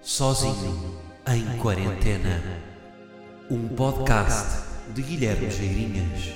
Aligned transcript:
Sozinho 0.00 0.96
em 1.26 1.58
Quarentena. 1.58 2.40
Um 3.50 3.66
podcast 3.68 4.60
de 4.94 5.02
Guilherme 5.02 5.50
Geirinhas, 5.50 6.34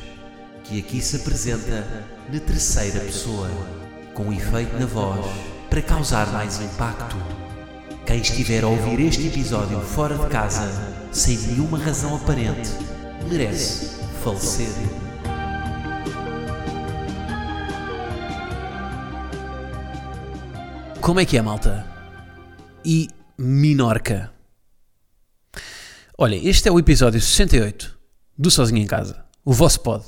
que 0.64 0.80
aqui 0.80 1.00
se 1.00 1.16
apresenta 1.16 1.86
na 2.30 2.40
terceira 2.40 2.98
pessoa, 3.00 3.48
com 4.14 4.32
efeito 4.32 4.76
na 4.78 4.86
voz, 4.86 5.24
para 5.70 5.80
causar 5.80 6.26
mais 6.32 6.60
impacto. 6.60 7.16
Quem 8.04 8.20
estiver 8.20 8.64
a 8.64 8.68
ouvir 8.68 8.98
este 9.00 9.28
episódio 9.28 9.80
fora 9.80 10.18
de 10.18 10.26
casa, 10.26 10.68
sem 11.12 11.38
nenhuma 11.38 11.78
razão 11.78 12.16
aparente, 12.16 12.68
merece 13.30 14.02
falecer. 14.24 14.72
Como 21.00 21.20
é 21.20 21.24
que 21.24 21.36
é, 21.36 21.42
malta? 21.42 21.86
E 22.84 23.08
Minorca. 23.44 24.32
Olha, 26.16 26.36
este 26.36 26.68
é 26.68 26.70
o 26.70 26.78
episódio 26.78 27.20
68 27.20 27.98
do 28.38 28.52
Sozinho 28.52 28.80
em 28.80 28.86
Casa, 28.86 29.24
o 29.44 29.52
vosso 29.52 29.80
pod. 29.80 30.04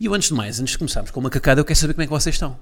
E 0.00 0.06
eu, 0.06 0.14
antes 0.14 0.28
de 0.28 0.34
mais, 0.34 0.58
antes 0.60 0.72
de 0.72 0.78
começarmos 0.78 1.10
com 1.10 1.20
uma 1.20 1.28
cacada, 1.28 1.60
eu 1.60 1.64
quero 1.66 1.78
saber 1.78 1.92
como 1.92 2.04
é 2.04 2.06
que 2.06 2.10
vocês 2.10 2.36
estão. 2.36 2.58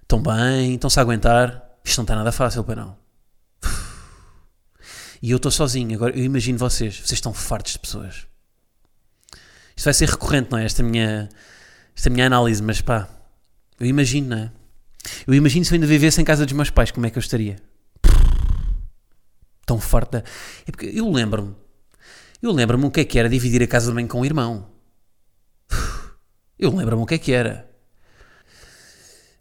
Estão 0.00 0.22
bem? 0.22 0.76
Estão-se 0.76 0.98
a 0.98 1.02
aguentar? 1.02 1.62
Isto 1.84 1.98
não 1.98 2.04
está 2.04 2.16
nada 2.16 2.32
fácil, 2.32 2.64
para 2.64 2.76
não. 2.76 2.96
E 5.20 5.30
eu 5.30 5.36
estou 5.36 5.52
sozinho, 5.52 5.94
agora 5.94 6.16
eu 6.16 6.24
imagino 6.24 6.56
vocês, 6.56 6.94
vocês 6.94 7.12
estão 7.12 7.34
fartos 7.34 7.72
de 7.72 7.80
pessoas. 7.80 8.26
Isto 9.76 9.84
vai 9.84 9.92
ser 9.92 10.08
recorrente, 10.08 10.50
não 10.50 10.56
é? 10.56 10.64
Esta 10.64 10.82
minha, 10.82 11.28
esta 11.94 12.08
minha 12.08 12.26
análise, 12.28 12.62
mas 12.62 12.80
pá, 12.80 13.10
eu 13.78 13.86
imagino, 13.86 14.30
não 14.30 14.38
é? 14.38 14.52
Eu 15.26 15.34
imagino 15.34 15.66
se 15.66 15.72
eu 15.72 15.74
ainda 15.74 15.86
vivesse 15.86 16.18
em 16.18 16.24
casa 16.24 16.46
dos 16.46 16.54
meus 16.54 16.70
pais, 16.70 16.90
como 16.90 17.04
é 17.04 17.10
que 17.10 17.18
eu 17.18 17.20
estaria? 17.20 17.58
Tão 19.72 19.80
farta. 19.80 20.22
É 20.66 20.70
porque 20.70 20.90
eu 20.92 21.10
lembro-me. 21.10 21.54
Eu 22.42 22.52
lembro-me 22.52 22.84
o 22.84 22.90
que 22.90 23.00
é 23.00 23.06
que 23.06 23.18
era 23.18 23.26
dividir 23.26 23.62
a 23.62 23.66
casa 23.66 23.86
de 23.86 23.94
banho 23.94 24.06
com 24.06 24.20
o 24.20 24.24
irmão. 24.24 24.66
Eu 26.58 26.76
lembro-me 26.76 27.02
o 27.02 27.06
que 27.06 27.14
é 27.14 27.18
que 27.18 27.32
era. 27.32 27.66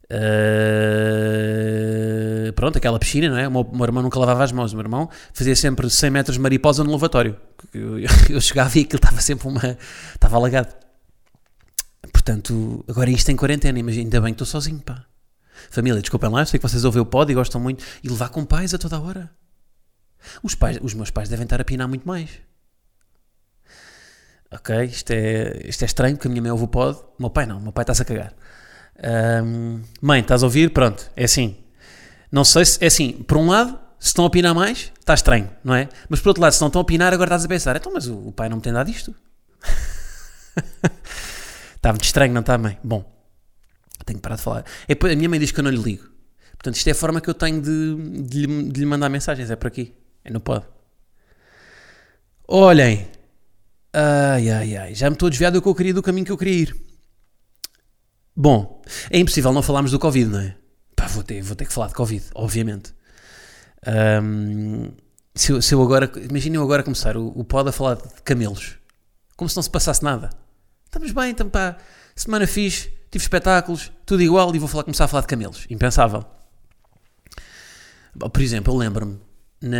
Uh, 0.09 0.13
pronto, 2.53 2.77
aquela 2.77 2.97
piscina, 2.97 3.27
não 3.27 3.37
é? 3.37 3.45
O 3.45 3.51
meu, 3.51 3.69
meu, 3.73 3.83
irmão 3.83 4.03
nunca 4.03 4.17
lavava 4.17 4.45
as 4.45 4.53
mãos. 4.53 4.71
O 4.71 4.77
meu 4.77 4.85
irmão 4.85 5.09
fazia 5.33 5.53
sempre 5.53 5.89
100 5.89 6.09
metros 6.09 6.37
de 6.37 6.41
mariposa 6.41 6.81
no 6.81 6.91
lavatório. 6.91 7.35
Eu, 7.73 7.99
eu, 7.99 8.07
eu 8.31 8.39
chegava 8.39 8.77
e 8.77 8.83
aquilo 8.83 9.01
estava 9.03 9.19
sempre 9.19 9.49
uma. 9.49 9.77
estava 10.13 10.37
alagado. 10.37 10.73
Portanto, 12.13 12.85
agora 12.87 13.09
isto 13.09 13.29
em 13.29 13.35
quarentena. 13.35 13.77
Imagina, 13.77 14.05
ainda 14.05 14.21
bem 14.21 14.33
que 14.33 14.41
estou 14.41 14.47
sozinho, 14.47 14.79
pá. 14.79 15.03
Família, 15.69 15.99
desculpem 15.99 16.29
lá, 16.29 16.41
eu 16.41 16.45
sei 16.45 16.57
que 16.57 16.67
vocês 16.67 16.85
ouvem 16.85 17.01
o 17.01 17.05
pod 17.05 17.29
e 17.29 17.35
gostam 17.35 17.59
muito. 17.59 17.83
E 18.01 18.07
levar 18.07 18.29
com 18.29 18.45
pais 18.45 18.73
a 18.73 18.77
toda 18.77 18.97
hora. 18.97 19.29
Os, 20.43 20.55
pais, 20.55 20.79
os 20.81 20.93
meus 20.93 21.09
pais 21.09 21.29
devem 21.29 21.43
estar 21.43 21.59
a 21.59 21.63
pinar 21.65 21.87
muito 21.87 22.07
mais. 22.07 22.29
Ok, 24.51 24.83
isto 24.83 25.11
é, 25.11 25.61
isto 25.65 25.83
é 25.83 25.85
estranho 25.85 26.17
porque 26.17 26.27
a 26.27 26.31
minha 26.31 26.41
mãe 26.41 26.51
ouve 26.51 26.65
o 26.65 26.67
pod. 26.67 26.99
O 27.17 27.21
meu 27.21 27.29
pai 27.29 27.45
não, 27.45 27.57
o 27.57 27.61
meu 27.61 27.71
pai 27.71 27.83
está-se 27.83 28.01
a 28.01 28.05
cagar. 28.05 28.33
Um, 29.43 29.81
mãe, 30.01 30.21
estás 30.21 30.43
a 30.43 30.45
ouvir? 30.45 30.71
Pronto, 30.71 31.09
é 31.15 31.23
assim. 31.23 31.57
Não 32.31 32.43
sei 32.43 32.65
se, 32.65 32.83
é 32.83 32.87
assim, 32.87 33.13
por 33.13 33.37
um 33.37 33.47
lado, 33.47 33.79
se 33.99 34.07
estão 34.07 34.25
a 34.25 34.27
opinar 34.27 34.53
mais, 34.53 34.91
está 34.99 35.13
estranho, 35.13 35.49
não 35.63 35.73
é? 35.73 35.87
Mas 36.09 36.19
por 36.19 36.29
outro 36.29 36.41
lado, 36.41 36.53
se 36.53 36.61
não 36.61 36.67
estão 36.67 36.79
a 36.79 36.83
opinar, 36.83 37.13
agora 37.13 37.29
estás 37.29 37.45
a 37.45 37.47
pensar, 37.47 37.75
então, 37.75 37.93
mas 37.93 38.07
o, 38.07 38.27
o 38.27 38.31
pai 38.31 38.49
não 38.49 38.57
me 38.57 38.63
tem 38.63 38.73
dado 38.73 38.89
isto. 38.89 39.15
está 41.75 41.89
muito 41.89 42.03
estranho, 42.03 42.33
não 42.33 42.41
está, 42.41 42.57
mãe? 42.57 42.77
Bom, 42.83 43.09
tenho 44.05 44.19
que 44.19 44.23
parar 44.23 44.35
de 44.35 44.41
falar. 44.41 44.65
É, 44.87 44.93
a 44.93 45.15
minha 45.15 45.29
mãe 45.29 45.39
diz 45.39 45.51
que 45.51 45.59
eu 45.59 45.63
não 45.63 45.71
lhe 45.71 45.81
ligo. 45.81 46.09
Portanto, 46.51 46.75
isto 46.75 46.87
é 46.87 46.91
a 46.91 46.95
forma 46.95 47.21
que 47.21 47.29
eu 47.29 47.33
tenho 47.33 47.61
de, 47.61 47.95
de, 48.23 48.71
de 48.71 48.79
lhe 48.79 48.85
mandar 48.85 49.09
mensagens, 49.09 49.49
é 49.49 49.55
por 49.55 49.67
aqui. 49.67 49.95
É 50.23 50.31
no 50.31 50.39
pod. 50.39 50.65
Olhem. 52.47 53.07
Ai, 53.93 54.49
ai, 54.49 54.77
ai. 54.77 54.95
Já 54.95 55.09
me 55.09 55.15
estou 55.15 55.29
desviado 55.29 55.57
do 55.57 55.61
que 55.61 55.67
eu 55.67 55.75
queria, 55.75 55.93
do 55.93 56.03
caminho 56.03 56.25
que 56.25 56.31
eu 56.31 56.37
queria 56.37 56.63
ir. 56.63 56.75
Bom, 58.35 58.81
é 59.09 59.19
impossível 59.19 59.51
não 59.51 59.61
falarmos 59.61 59.91
do 59.91 59.99
Covid, 59.99 60.29
não 60.29 60.39
é? 60.39 60.55
Pá, 60.95 61.07
vou 61.07 61.23
ter, 61.23 61.41
vou 61.41 61.55
ter 61.55 61.65
que 61.65 61.73
falar 61.73 61.87
de 61.87 61.93
Covid, 61.93 62.25
obviamente. 62.35 62.93
Um, 64.23 64.91
se, 65.35 65.51
eu, 65.51 65.61
se 65.61 65.73
eu 65.73 65.81
agora, 65.81 66.11
imaginem 66.29 66.57
eu 66.57 66.63
agora 66.63 66.83
começar 66.83 67.17
o, 67.17 67.27
o 67.27 67.43
pod 67.43 67.69
a 67.69 67.71
falar 67.71 67.95
de 67.95 68.21
camelos. 68.23 68.77
Como 69.35 69.49
se 69.49 69.55
não 69.55 69.63
se 69.63 69.69
passasse 69.69 70.03
nada. 70.03 70.29
Estamos 70.85 71.11
bem, 71.11 71.31
estamos 71.31 71.51
pá. 71.51 71.77
Semana 72.15 72.45
fixe, 72.45 72.89
tive 73.09 73.23
espetáculos, 73.23 73.91
tudo 74.05 74.21
igual 74.21 74.53
e 74.55 74.59
vou 74.59 74.67
falar, 74.67 74.83
começar 74.83 75.05
a 75.05 75.07
falar 75.07 75.21
de 75.21 75.27
camelos. 75.27 75.65
Impensável. 75.69 76.25
Por 78.17 78.41
exemplo, 78.41 78.73
eu 78.73 78.77
lembro-me 78.77 79.19
na, 79.61 79.77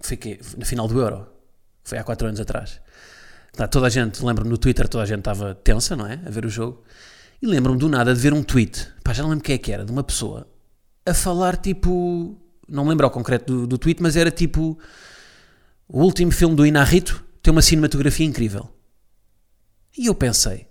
foi 0.00 0.16
que, 0.16 0.40
na 0.56 0.64
final 0.64 0.88
do 0.88 1.00
Euro, 1.00 1.26
foi 1.84 1.98
há 1.98 2.04
4 2.04 2.28
anos 2.28 2.40
atrás. 2.40 2.80
Tá, 3.52 3.66
toda 3.66 3.86
a 3.86 3.90
gente, 3.90 4.24
lembro-me 4.24 4.50
no 4.50 4.58
Twitter, 4.58 4.88
toda 4.88 5.04
a 5.04 5.06
gente 5.06 5.20
estava 5.20 5.54
tensa, 5.54 5.96
não 5.96 6.06
é? 6.06 6.20
A 6.26 6.30
ver 6.30 6.44
o 6.44 6.48
jogo. 6.48 6.84
E 7.40 7.46
lembro-me 7.46 7.78
do 7.78 7.88
nada 7.88 8.14
de 8.14 8.20
ver 8.20 8.32
um 8.32 8.42
tweet, 8.42 8.88
pá, 9.02 9.12
já 9.12 9.22
não 9.22 9.30
lembro 9.30 9.44
quem 9.44 9.54
é 9.54 9.58
que 9.58 9.72
era, 9.72 9.84
de 9.84 9.92
uma 9.92 10.04
pessoa 10.04 10.46
a 11.06 11.14
falar 11.14 11.56
tipo. 11.56 12.36
Não 12.68 12.82
me 12.82 12.90
lembro 12.90 13.06
ao 13.06 13.12
concreto 13.12 13.52
do, 13.52 13.66
do 13.66 13.78
tweet, 13.78 14.02
mas 14.02 14.16
era 14.16 14.30
tipo. 14.30 14.76
O 15.88 16.02
último 16.02 16.32
filme 16.32 16.56
do 16.56 16.66
Inarrito 16.66 17.24
tem 17.40 17.52
uma 17.52 17.62
cinematografia 17.62 18.26
incrível. 18.26 18.68
E 19.96 20.06
eu 20.06 20.14
pensei: 20.14 20.66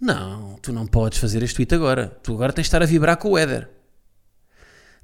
não, 0.00 0.56
tu 0.60 0.72
não 0.72 0.86
podes 0.86 1.18
fazer 1.18 1.42
este 1.44 1.54
tweet 1.54 1.72
agora. 1.74 2.08
Tu 2.22 2.34
agora 2.34 2.52
tens 2.52 2.64
de 2.64 2.68
estar 2.68 2.82
a 2.82 2.86
vibrar 2.86 3.16
com 3.16 3.30
o 3.30 3.38
Éder. 3.38 3.70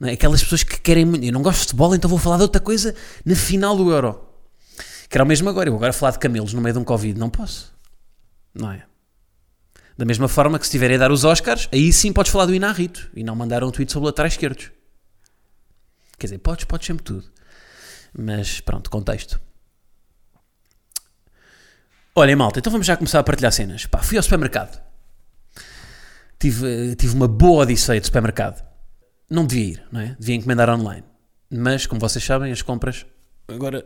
É? 0.03 0.13
Aquelas 0.13 0.43
pessoas 0.43 0.63
que 0.63 0.81
querem 0.81 1.05
muito. 1.05 1.25
Eu 1.25 1.33
não 1.33 1.43
gosto 1.43 1.59
de 1.59 1.65
futebol, 1.67 1.95
então 1.95 2.09
vou 2.09 2.19
falar 2.19 2.37
de 2.37 2.43
outra 2.43 2.61
coisa 2.61 2.95
na 3.25 3.37
final 3.37 3.77
do 3.77 3.91
Euro. 3.91 4.21
Que 5.09 5.17
era 5.17 5.25
o 5.25 5.27
mesmo 5.27 5.49
agora. 5.49 5.69
Eu 5.69 5.75
agora 5.75 5.93
falar 5.93 6.13
de 6.13 6.19
camelos 6.19 6.53
no 6.53 6.61
meio 6.61 6.73
de 6.73 6.79
um 6.79 6.85
Covid. 6.85 7.19
Não 7.19 7.31
posso. 7.31 7.73
Não 8.55 8.71
é? 8.71 8.85
Da 9.97 10.05
mesma 10.05 10.27
forma 10.27 10.59
que 10.59 10.65
se 10.65 10.71
estiverem 10.71 10.97
a 10.97 10.99
dar 10.99 11.13
os 11.13 11.25
Oscars, 11.25 11.69
aí 11.71 11.93
sim 11.93 12.13
podes 12.13 12.33
falar 12.33 12.47
do 12.47 12.55
Inarrito 12.55 13.11
e 13.15 13.23
não 13.23 13.37
mandar 13.37 13.63
um 13.63 13.71
tweet 13.71 13.93
sobre 13.93 14.07
laterais 14.07 14.33
esquerdos. 14.33 14.71
Quer 16.19 16.27
dizer, 16.27 16.39
podes, 16.39 16.65
podes 16.65 16.87
sempre 16.87 17.05
tudo. 17.05 17.31
Mas 18.17 18.61
pronto, 18.61 18.91
contexto. 18.91 19.41
Olha, 22.15 22.37
malta, 22.37 22.59
então 22.59 22.71
vamos 22.71 22.87
já 22.87 22.97
começar 22.97 23.21
a 23.21 23.23
partilhar 23.23 23.53
cenas. 23.53 23.87
Pá, 23.87 23.99
fui 23.99 24.17
ao 24.17 24.23
supermercado. 24.23 24.83
Tive, 26.39 26.97
tive 26.97 27.15
uma 27.15 27.29
boa 27.29 27.63
odisseia 27.63 28.01
de 28.01 28.07
supermercado. 28.07 28.72
Não 29.33 29.47
devia 29.47 29.65
ir, 29.65 29.83
não 29.91 30.01
é? 30.01 30.15
Devia 30.19 30.35
encomendar 30.35 30.69
online. 30.69 31.05
Mas, 31.51 31.87
como 31.87 31.99
vocês 31.99 32.23
sabem, 32.23 32.53
as 32.53 32.61
compras 32.61 33.07
agora, 33.49 33.83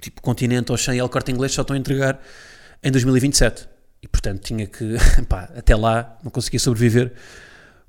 tipo 0.00 0.20
Continente 0.20 0.76
Shein 0.76 1.02
e 1.02 1.08
Corte 1.08 1.32
Inglês 1.32 1.52
só 1.52 1.62
estão 1.62 1.74
a 1.74 1.78
entregar 1.78 2.20
em 2.82 2.90
2027. 2.90 3.68
E, 4.02 4.08
portanto, 4.08 4.42
tinha 4.42 4.66
que, 4.66 4.96
pá, 5.28 5.50
até 5.56 5.74
lá 5.74 6.18
não 6.22 6.30
conseguia 6.30 6.60
sobreviver 6.60 7.14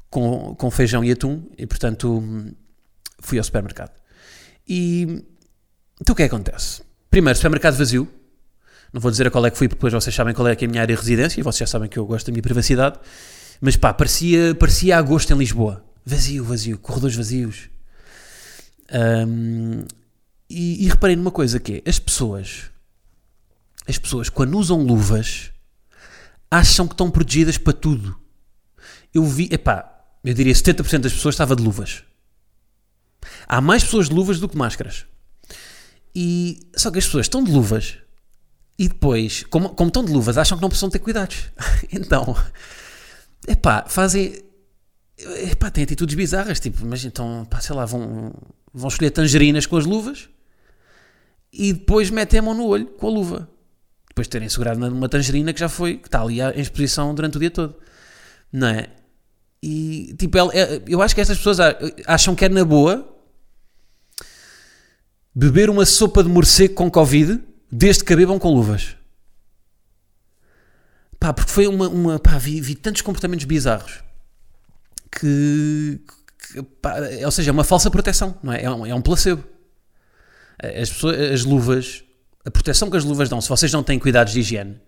com, 0.09 0.55
com 0.55 0.71
feijão 0.71 1.03
e 1.03 1.11
atum. 1.11 1.43
E, 1.57 1.67
portanto, 1.67 2.23
fui 3.19 3.37
ao 3.37 3.43
supermercado. 3.43 3.91
E, 4.65 5.25
então 5.99 6.13
o 6.13 6.15
que 6.15 6.23
é 6.23 6.29
que 6.29 6.33
acontece? 6.33 6.81
Primeiro, 7.09 7.35
supermercado 7.35 7.75
vazio. 7.75 8.07
Não 8.93 9.01
vou 9.01 9.11
dizer 9.11 9.27
a 9.27 9.31
qual 9.31 9.45
é 9.45 9.51
que 9.51 9.57
fui, 9.57 9.67
porque 9.67 9.77
depois 9.77 9.91
vocês 9.91 10.15
sabem 10.15 10.33
qual 10.33 10.47
é 10.47 10.55
que 10.55 10.63
é 10.63 10.67
a 10.67 10.71
minha 10.71 10.81
área 10.81 10.95
de 10.95 11.01
residência 11.01 11.41
e 11.41 11.43
vocês 11.43 11.67
já 11.67 11.67
sabem 11.67 11.89
que 11.89 11.99
eu 11.99 12.05
gosto 12.05 12.27
da 12.27 12.31
minha 12.31 12.41
privacidade. 12.41 12.97
Mas 13.59 13.75
pá, 13.75 13.93
parecia, 13.93 14.55
parecia 14.55 14.97
agosto 14.97 15.33
em 15.33 15.37
Lisboa. 15.37 15.86
Vazio, 16.09 16.45
vazio, 16.45 16.77
corredores 16.77 17.17
vazios. 17.17 17.69
Um, 19.27 19.85
e, 20.49 20.85
e 20.85 20.87
reparei 20.87 21.17
numa 21.17 21.31
coisa 21.31 21.59
que 21.59 21.83
é, 21.85 21.89
as 21.89 21.99
pessoas, 21.99 22.71
as 23.85 23.97
pessoas 23.97 24.29
quando 24.29 24.57
usam 24.57 24.81
luvas, 24.81 25.51
acham 26.49 26.87
que 26.87 26.93
estão 26.93 27.11
protegidas 27.11 27.57
para 27.57 27.73
tudo. 27.73 28.17
Eu 29.13 29.25
vi, 29.25 29.49
epá, 29.51 30.01
eu 30.23 30.33
diria 30.33 30.53
70% 30.53 30.99
das 30.99 31.11
pessoas 31.11 31.35
estava 31.35 31.57
de 31.57 31.63
luvas. 31.63 32.05
Há 33.45 33.59
mais 33.59 33.83
pessoas 33.83 34.07
de 34.07 34.15
luvas 34.15 34.39
do 34.39 34.47
que 34.47 34.55
máscaras. 34.55 35.05
E 36.15 36.69
só 36.73 36.89
que 36.89 36.99
as 36.99 37.05
pessoas 37.05 37.25
estão 37.25 37.43
de 37.43 37.51
luvas 37.51 37.97
e 38.79 38.87
depois, 38.87 39.43
como, 39.49 39.71
como 39.71 39.89
estão 39.89 40.05
de 40.05 40.13
luvas, 40.13 40.37
acham 40.37 40.57
que 40.57 40.61
não 40.61 40.69
precisam 40.69 40.89
ter 40.89 40.99
cuidados. 40.99 41.51
então, 41.91 42.33
epá, 43.45 43.83
fazem 43.89 44.46
Epá, 45.17 45.71
tem 45.71 45.83
atitudes 45.83 46.15
bizarras, 46.15 46.59
tipo, 46.59 46.85
mas 46.85 47.03
então, 47.03 47.45
pá, 47.49 47.59
sei 47.59 47.75
lá, 47.75 47.85
vão, 47.85 48.31
vão 48.71 48.87
escolher 48.87 49.09
tangerinas 49.09 49.65
com 49.65 49.75
as 49.75 49.85
luvas 49.85 50.29
e 51.51 51.73
depois 51.73 52.11
metem 52.11 52.39
a 52.39 52.43
mão 52.43 52.53
no 52.53 52.65
olho 52.67 52.85
com 52.85 53.07
a 53.07 53.09
luva. 53.09 53.49
Depois 54.09 54.27
de 54.27 54.31
terem 54.31 54.49
segurado 54.49 54.79
numa 54.79 55.09
tangerina 55.09 55.53
que 55.53 55.59
já 55.59 55.69
foi, 55.69 55.97
que 55.97 56.07
está 56.07 56.21
ali 56.21 56.39
em 56.39 56.61
exposição 56.61 57.15
durante 57.15 57.37
o 57.37 57.39
dia 57.39 57.49
todo. 57.49 57.75
Não 58.51 58.67
é? 58.67 58.89
E, 59.61 60.15
tipo, 60.19 60.37
é, 60.51 60.83
eu 60.87 61.01
acho 61.01 61.15
que 61.15 61.21
estas 61.21 61.37
pessoas 61.37 61.57
acham 62.05 62.35
que 62.35 62.45
é 62.45 62.49
na 62.49 62.63
boa 62.63 63.15
beber 65.33 65.69
uma 65.69 65.85
sopa 65.85 66.23
de 66.23 66.29
morcego 66.29 66.75
com 66.75 66.91
Covid 66.91 67.43
desde 67.71 68.03
que 68.03 68.13
a 68.13 68.15
bebam 68.15 68.37
com 68.37 68.53
luvas. 68.53 68.95
Pá, 71.19 71.33
porque 71.33 71.51
foi 71.51 71.65
uma, 71.65 71.89
uma 71.89 72.19
pá, 72.19 72.37
vi, 72.37 72.61
vi 72.61 72.75
tantos 72.75 73.01
comportamentos 73.01 73.45
bizarros 73.45 74.06
que, 75.19 75.99
que 76.53 76.63
pá, 76.63 76.95
ou 77.25 77.31
seja, 77.31 77.51
é 77.51 77.53
uma 77.53 77.63
falsa 77.63 77.89
proteção, 77.89 78.37
não 78.43 78.53
é? 78.53 78.63
É 78.63 78.71
um, 78.71 78.85
é 78.85 78.93
um 78.93 79.01
placebo. 79.01 79.43
As, 80.61 80.89
pessoas, 80.89 81.31
as 81.31 81.43
luvas, 81.43 82.03
a 82.45 82.51
proteção 82.51 82.89
que 82.89 82.97
as 82.97 83.03
luvas 83.03 83.29
dão, 83.29 83.39
se 83.41 83.49
vocês 83.49 83.71
não 83.71 83.83
têm 83.83 83.99
cuidados 83.99 84.33
de 84.33 84.39
higiene, 84.39 84.79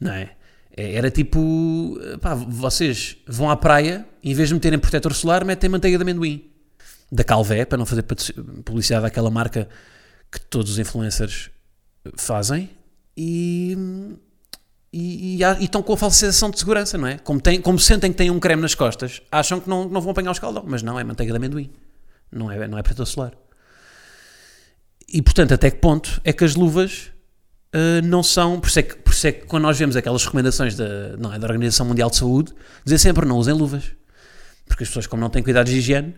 não 0.00 0.12
é? 0.12 0.36
É, 0.76 0.94
Era 0.94 1.10
tipo, 1.10 1.98
pá, 2.20 2.34
vocês 2.34 3.16
vão 3.26 3.50
à 3.50 3.56
praia, 3.56 4.06
em 4.22 4.34
vez 4.34 4.48
de 4.48 4.54
meterem 4.54 4.78
protetor 4.78 5.14
solar, 5.14 5.44
metem 5.44 5.68
manteiga 5.68 5.98
de 5.98 6.02
amendoim. 6.02 6.46
Da 7.12 7.24
Calvé, 7.24 7.64
para 7.64 7.76
não 7.76 7.84
fazer 7.84 8.04
publicidade 8.64 9.04
àquela 9.04 9.30
marca 9.30 9.68
que 10.30 10.40
todos 10.40 10.72
os 10.72 10.78
influencers 10.78 11.50
fazem. 12.16 12.70
E, 13.16 13.76
e, 14.92 15.36
e, 15.36 15.44
e 15.44 15.64
estão 15.64 15.82
com 15.82 15.92
a 15.92 15.96
falsificação 15.96 16.50
de 16.50 16.58
segurança, 16.58 16.98
não 16.98 17.06
é? 17.06 17.18
Como, 17.18 17.40
têm, 17.40 17.60
como 17.60 17.78
sentem 17.78 18.10
que 18.10 18.18
têm 18.18 18.30
um 18.30 18.40
creme 18.40 18.62
nas 18.62 18.74
costas, 18.74 19.22
acham 19.30 19.60
que 19.60 19.68
não, 19.68 19.88
não 19.88 20.00
vão 20.00 20.10
apanhar 20.10 20.30
o 20.30 20.32
escaldão. 20.32 20.64
Mas 20.66 20.82
não, 20.82 20.98
é 20.98 21.04
manteiga 21.04 21.32
de 21.32 21.36
amendoim. 21.36 21.70
Não 22.30 22.50
é, 22.50 22.66
não 22.66 22.78
é 22.78 22.82
protetor 22.82 23.06
solar. 23.06 23.32
E, 25.08 25.22
portanto, 25.22 25.54
até 25.54 25.70
que 25.70 25.78
ponto 25.78 26.20
é 26.24 26.32
que 26.32 26.44
as 26.44 26.54
luvas 26.54 27.12
Uh, 27.72 28.04
não 28.04 28.20
são, 28.20 28.58
por 28.58 28.66
isso, 28.66 28.80
é 28.80 28.82
que, 28.82 28.96
por 28.96 29.12
isso 29.12 29.26
é 29.28 29.32
que 29.32 29.46
quando 29.46 29.62
nós 29.62 29.78
vemos 29.78 29.94
aquelas 29.94 30.24
recomendações 30.24 30.74
da, 30.74 31.16
não 31.16 31.32
é, 31.32 31.38
da 31.38 31.46
Organização 31.46 31.86
Mundial 31.86 32.10
de 32.10 32.16
Saúde, 32.16 32.52
dizer 32.84 32.98
sempre 32.98 33.24
não 33.24 33.36
usem 33.38 33.54
luvas. 33.54 33.92
Porque 34.66 34.82
as 34.82 34.88
pessoas, 34.88 35.06
como 35.06 35.20
não 35.20 35.30
têm 35.30 35.40
cuidados 35.40 35.72
de 35.72 35.78
higiene, 35.78 36.16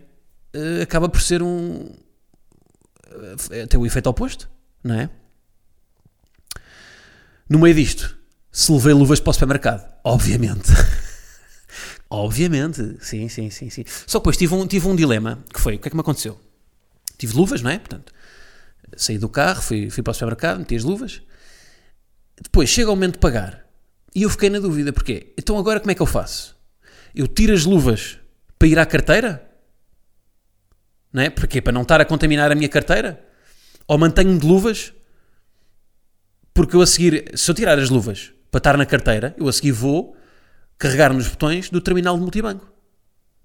uh, 0.55 0.81
acaba 0.81 1.07
por 1.07 1.21
ser 1.21 1.43
um. 1.43 1.91
Uh, 3.07 3.67
ter 3.69 3.77
o 3.77 3.85
efeito 3.85 4.09
oposto, 4.09 4.49
não 4.83 4.95
é? 4.95 5.09
No 7.47 7.59
meio 7.59 7.75
disto, 7.75 8.17
se 8.53 8.71
levei 8.71 8.93
luvas 8.93 9.19
para 9.19 9.31
o 9.31 9.33
supermercado, 9.33 9.91
obviamente. 10.03 10.69
obviamente, 12.07 12.97
sim, 13.01 13.27
sim, 13.27 13.49
sim, 13.49 13.71
sim. 13.71 13.83
Só 14.05 14.19
depois 14.19 14.37
tive 14.37 14.53
um, 14.53 14.67
tive 14.67 14.87
um 14.87 14.95
dilema, 14.95 15.43
que 15.51 15.59
foi, 15.59 15.75
o 15.75 15.79
que 15.79 15.87
é 15.87 15.89
que 15.89 15.97
me 15.97 16.01
aconteceu? 16.01 16.39
Tive 17.17 17.35
luvas, 17.35 17.63
não 17.63 17.71
é? 17.71 17.79
Portanto, 17.79 18.13
saí 18.95 19.17
do 19.17 19.27
carro, 19.27 19.59
fui, 19.59 19.89
fui 19.89 20.03
para 20.03 20.11
o 20.11 20.13
supermercado, 20.13 20.59
meti 20.59 20.75
as 20.75 20.83
luvas, 20.83 21.23
depois 22.43 22.69
chega 22.69 22.91
o 22.91 22.95
momento 22.95 23.13
de 23.13 23.19
pagar 23.19 23.65
e 24.13 24.21
eu 24.21 24.29
fiquei 24.29 24.51
na 24.51 24.59
dúvida, 24.59 24.93
porque 24.93 25.33
então 25.35 25.57
agora 25.57 25.79
como 25.79 25.89
é 25.89 25.95
que 25.95 26.01
eu 26.01 26.05
faço? 26.05 26.55
Eu 27.15 27.27
tiro 27.27 27.53
as 27.53 27.65
luvas 27.65 28.19
para 28.59 28.67
ir 28.67 28.77
à 28.77 28.85
carteira? 28.85 29.49
Não 31.11 31.23
é? 31.23 31.29
Porque 31.31 31.59
para 31.59 31.73
não 31.73 31.81
estar 31.81 31.99
a 31.99 32.05
contaminar 32.05 32.51
a 32.51 32.55
minha 32.55 32.69
carteira? 32.69 33.19
Ou 33.87 33.97
mantenho-me 33.97 34.39
de 34.39 34.45
luvas? 34.45 34.93
Porque 36.53 36.75
eu 36.75 36.81
a 36.81 36.87
seguir, 36.87 37.31
se 37.35 37.49
eu 37.49 37.55
tirar 37.55 37.79
as 37.79 37.89
luvas 37.89 38.31
para 38.53 38.59
estar 38.59 38.77
na 38.77 38.85
carteira, 38.85 39.35
eu 39.35 39.47
a 39.47 39.51
seguir 39.51 39.71
vou 39.71 40.15
carregar 40.77 41.11
nos 41.11 41.27
botões 41.27 41.71
do 41.71 41.81
terminal 41.81 42.15
de 42.15 42.21
multibanco. 42.21 42.71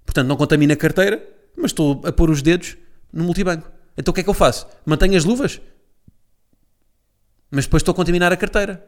Portanto, 0.05 0.29
não 0.29 0.37
contamina 0.37 0.75
a 0.75 0.77
carteira, 0.77 1.27
mas 1.57 1.71
estou 1.71 2.03
a 2.05 2.13
pôr 2.13 2.29
os 2.29 2.43
dedos 2.43 2.77
no 3.11 3.25
multibanco. 3.25 3.73
Então 3.97 4.13
o 4.13 4.15
que 4.15 4.21
é 4.21 4.23
que 4.23 4.29
eu 4.29 4.35
faço? 4.35 4.67
Mantenho 4.85 5.17
as 5.17 5.25
luvas? 5.25 5.63
Mas 7.51 7.65
depois 7.65 7.81
estou 7.81 7.93
a 7.93 7.97
contaminar 7.97 8.35
a 8.35 8.37
carteira. 8.37 8.87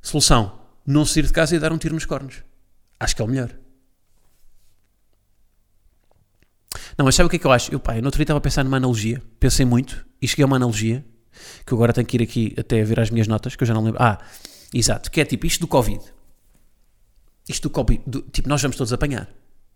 Solução: 0.00 0.58
não 0.86 1.04
sair 1.04 1.26
de 1.26 1.32
casa 1.32 1.54
e 1.54 1.58
dar 1.58 1.74
um 1.74 1.78
tiro 1.78 1.92
nos 1.92 2.06
cornos. 2.06 2.42
Acho 2.98 3.14
que 3.14 3.20
é 3.20 3.24
o 3.26 3.28
melhor. 3.28 3.50
Não, 6.96 7.04
mas 7.04 7.14
sabe 7.14 7.26
o 7.26 7.30
que 7.30 7.36
é 7.36 7.38
que 7.38 7.46
eu 7.46 7.52
acho? 7.52 7.70
Eu, 7.70 7.78
pá, 7.78 7.96
eu 7.96 8.00
no 8.00 8.06
outro 8.06 8.16
dia 8.16 8.24
estava 8.24 8.38
a 8.38 8.40
pensar 8.40 8.64
numa 8.64 8.78
analogia. 8.78 9.22
Pensei 9.38 9.66
muito 9.66 10.06
e 10.22 10.26
cheguei 10.26 10.42
a 10.42 10.46
uma 10.46 10.56
analogia 10.56 11.04
que 11.66 11.72
eu 11.72 11.76
agora 11.76 11.92
tenho 11.92 12.06
que 12.06 12.16
ir 12.16 12.22
aqui 12.22 12.54
até 12.58 12.82
ver 12.82 12.98
as 12.98 13.10
minhas 13.10 13.28
notas, 13.28 13.54
que 13.54 13.62
eu 13.62 13.66
já 13.66 13.74
não 13.74 13.84
lembro. 13.84 14.02
Ah, 14.02 14.18
exato, 14.74 15.10
que 15.10 15.20
é 15.20 15.24
tipo 15.24 15.46
isto 15.46 15.60
do 15.60 15.66
Covid. 15.68 16.02
Isto 17.48 17.68
do 17.68 17.70
Covid, 17.70 18.02
do- 18.06 18.22
tipo, 18.22 18.48
nós 18.48 18.62
vamos 18.62 18.76
todos 18.76 18.92
apanhar, 18.92 19.28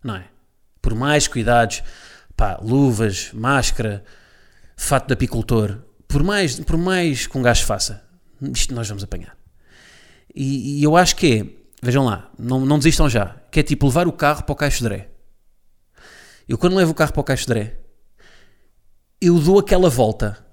não 0.03 0.15
é? 0.15 0.27
Por 0.81 0.93
mais 0.95 1.27
cuidados, 1.27 1.83
pá, 2.35 2.57
luvas, 2.61 3.31
máscara, 3.33 4.03
fato 4.77 5.07
de 5.07 5.13
apicultor, 5.13 5.79
por 6.07 6.23
mais, 6.23 6.59
por 6.59 6.77
mais 6.77 7.27
que 7.27 7.37
um 7.37 7.41
gajo 7.41 7.65
faça, 7.65 8.03
isto 8.53 8.73
nós 8.73 8.87
vamos 8.87 9.03
apanhar. 9.03 9.35
E, 10.33 10.79
e 10.79 10.83
eu 10.83 10.95
acho 10.95 11.15
que 11.15 11.39
é, 11.39 11.85
vejam 11.85 12.05
lá, 12.05 12.29
não, 12.37 12.65
não 12.65 12.77
desistam 12.77 13.09
já, 13.09 13.35
que 13.51 13.59
é 13.59 13.63
tipo 13.63 13.85
levar 13.87 14.07
o 14.07 14.13
carro 14.13 14.43
para 14.43 14.53
o 14.53 14.55
Caixo 14.55 14.77
de 14.79 14.83
Dré. 14.85 15.09
Eu 16.47 16.57
quando 16.57 16.75
levo 16.75 16.91
o 16.91 16.95
carro 16.95 17.11
para 17.11 17.21
o 17.21 17.23
Caixo 17.23 17.43
de 17.43 17.47
Dré, 17.53 17.79
eu 19.19 19.39
dou 19.39 19.59
aquela 19.59 19.89
volta, 19.89 20.45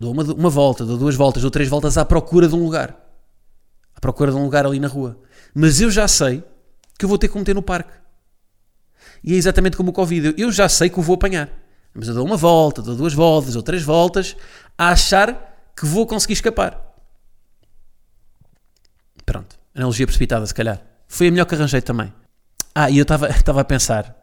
dou 0.00 0.12
uma, 0.12 0.22
uma 0.24 0.48
volta, 0.50 0.84
dou 0.86 0.96
duas 0.96 1.14
voltas, 1.14 1.42
dou 1.42 1.50
três 1.50 1.68
voltas 1.68 1.98
à 1.98 2.04
procura 2.04 2.48
de 2.48 2.54
um 2.54 2.64
lugar. 2.64 2.96
À 3.98 4.00
procura 4.00 4.30
de 4.30 4.36
um 4.36 4.44
lugar 4.44 4.64
ali 4.64 4.78
na 4.78 4.86
rua. 4.86 5.18
Mas 5.52 5.80
eu 5.80 5.90
já 5.90 6.06
sei 6.06 6.44
que 6.96 7.04
eu 7.04 7.08
vou 7.08 7.18
ter 7.18 7.26
que 7.26 7.36
meter 7.36 7.52
no 7.52 7.60
parque. 7.60 7.92
E 9.24 9.34
é 9.34 9.36
exatamente 9.36 9.76
como 9.76 9.90
o 9.90 9.92
Covid. 9.92 10.36
Eu 10.38 10.52
já 10.52 10.68
sei 10.68 10.88
que 10.88 11.00
o 11.00 11.02
vou 11.02 11.16
apanhar. 11.16 11.50
Mas 11.92 12.06
eu 12.06 12.14
dou 12.14 12.24
uma 12.24 12.36
volta, 12.36 12.80
dou 12.80 12.94
duas 12.94 13.12
voltas, 13.12 13.54
dou 13.54 13.62
três 13.62 13.82
voltas, 13.82 14.36
a 14.78 14.90
achar 14.90 15.72
que 15.76 15.84
vou 15.84 16.06
conseguir 16.06 16.34
escapar. 16.34 16.80
Pronto. 19.26 19.58
Analogia 19.74 20.06
precipitada, 20.06 20.46
se 20.46 20.54
calhar. 20.54 20.80
Foi 21.08 21.26
a 21.26 21.30
melhor 21.32 21.46
que 21.46 21.56
arranjei 21.56 21.80
também. 21.80 22.14
Ah, 22.72 22.88
e 22.88 22.98
eu 22.98 23.02
estava 23.02 23.26
a 23.60 23.64
pensar. 23.64 24.14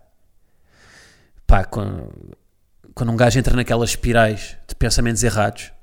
Pá, 1.45 1.65
quando, 1.65 2.37
quando 2.93 3.11
um 3.11 3.17
gajo 3.17 3.37
entra 3.37 3.53
naquelas 3.53 3.89
espirais 3.89 4.55
de 4.65 4.73
pensamentos 4.75 5.21
errados, 5.21 5.73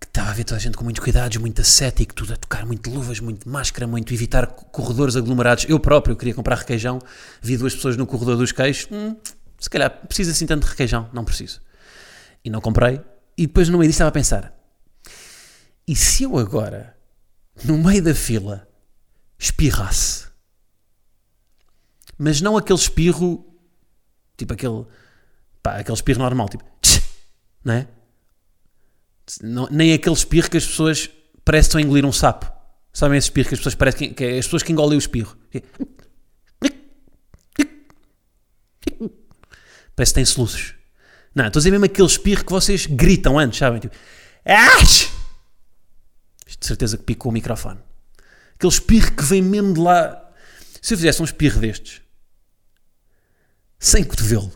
que 0.00 0.06
estava 0.06 0.30
a 0.30 0.32
ver 0.34 0.44
toda 0.44 0.56
a 0.56 0.60
gente 0.60 0.76
com 0.76 0.84
muito 0.84 1.00
cuidados, 1.00 1.36
muito 1.38 1.60
ascético, 1.60 2.14
tudo 2.14 2.34
a 2.34 2.36
tocar, 2.36 2.66
muito 2.66 2.90
luvas, 2.90 3.20
muito 3.20 3.48
máscara, 3.48 3.86
muito 3.86 4.12
evitar 4.12 4.46
corredores 4.46 5.16
aglomerados. 5.16 5.64
Eu 5.68 5.80
próprio 5.80 6.16
queria 6.16 6.34
comprar 6.34 6.56
requeijão, 6.56 6.98
vi 7.40 7.56
duas 7.56 7.74
pessoas 7.74 7.96
no 7.96 8.06
corredor 8.06 8.36
dos 8.36 8.52
queijos, 8.52 8.88
hum, 8.90 9.16
se 9.58 9.70
calhar 9.70 9.90
precisa 10.06 10.32
assim 10.32 10.46
tanto 10.46 10.64
de 10.64 10.70
requeijão, 10.70 11.08
não 11.12 11.24
preciso. 11.24 11.60
E 12.44 12.50
não 12.50 12.60
comprei. 12.60 13.00
E 13.38 13.46
depois 13.46 13.68
no 13.68 13.78
meio 13.78 13.88
disso 13.88 13.96
estava 13.96 14.10
a 14.10 14.12
pensar, 14.12 14.54
e 15.88 15.94
se 15.94 16.24
eu 16.24 16.36
agora, 16.36 16.96
no 17.64 17.78
meio 17.78 18.02
da 18.02 18.14
fila, 18.14 18.68
espirrasse? 19.38 20.26
Mas 22.18 22.40
não 22.40 22.56
aquele 22.56 22.78
espirro, 22.78 23.46
tipo 24.36 24.52
aquele, 24.52 24.86
pá, 25.62 25.76
aquele 25.76 25.94
espirro 25.96 26.18
normal, 26.18 26.48
tipo, 26.48 26.64
tch, 26.80 27.02
não 27.64 27.74
é? 27.74 27.88
Não- 29.42 29.68
nem 29.70 29.92
aquele 29.92 30.14
espirro 30.14 30.50
que 30.50 30.56
as 30.56 30.66
pessoas 30.66 31.10
parecem 31.44 31.62
que 31.64 31.68
estão 31.68 31.78
a 31.80 31.82
engolir 31.82 32.04
um 32.04 32.12
sapo. 32.12 32.50
Sabem 32.92 33.18
esse 33.18 33.26
espirro 33.26 33.48
que 33.48 33.54
as 33.54 33.60
pessoas 33.60 33.74
parecem 33.74 34.08
que, 34.08 34.14
que 34.14 34.24
é 34.24 34.38
as 34.38 34.46
pessoas 34.46 34.62
que 34.62 34.72
engolem 34.72 34.96
o 34.96 34.98
espirro. 34.98 35.36
Parece 39.94 40.12
que 40.12 40.14
têm 40.16 40.24
soluços. 40.24 40.74
Não, 41.34 41.46
estou 41.46 41.58
a 41.58 41.60
dizer 41.60 41.70
mesmo 41.70 41.84
aquele 41.86 42.08
espirro 42.08 42.44
que 42.44 42.52
vocês 42.52 42.86
gritam 42.86 43.38
antes, 43.38 43.58
sabem? 43.58 43.80
Tipo, 43.80 43.94
de 46.58 46.66
certeza 46.66 46.96
que 46.96 47.04
picou 47.04 47.30
o 47.30 47.32
microfone. 47.32 47.80
Aquele 48.54 48.72
espirro 48.72 49.12
que 49.14 49.24
vem 49.24 49.42
mesmo 49.42 49.74
de 49.74 49.80
lá. 49.80 50.22
Se 50.80 50.94
eu 50.94 50.98
fizesse 50.98 51.20
um 51.20 51.24
espirro 51.24 51.60
destes, 51.60 52.00
sem 53.78 54.04
cotovelo, 54.04 54.52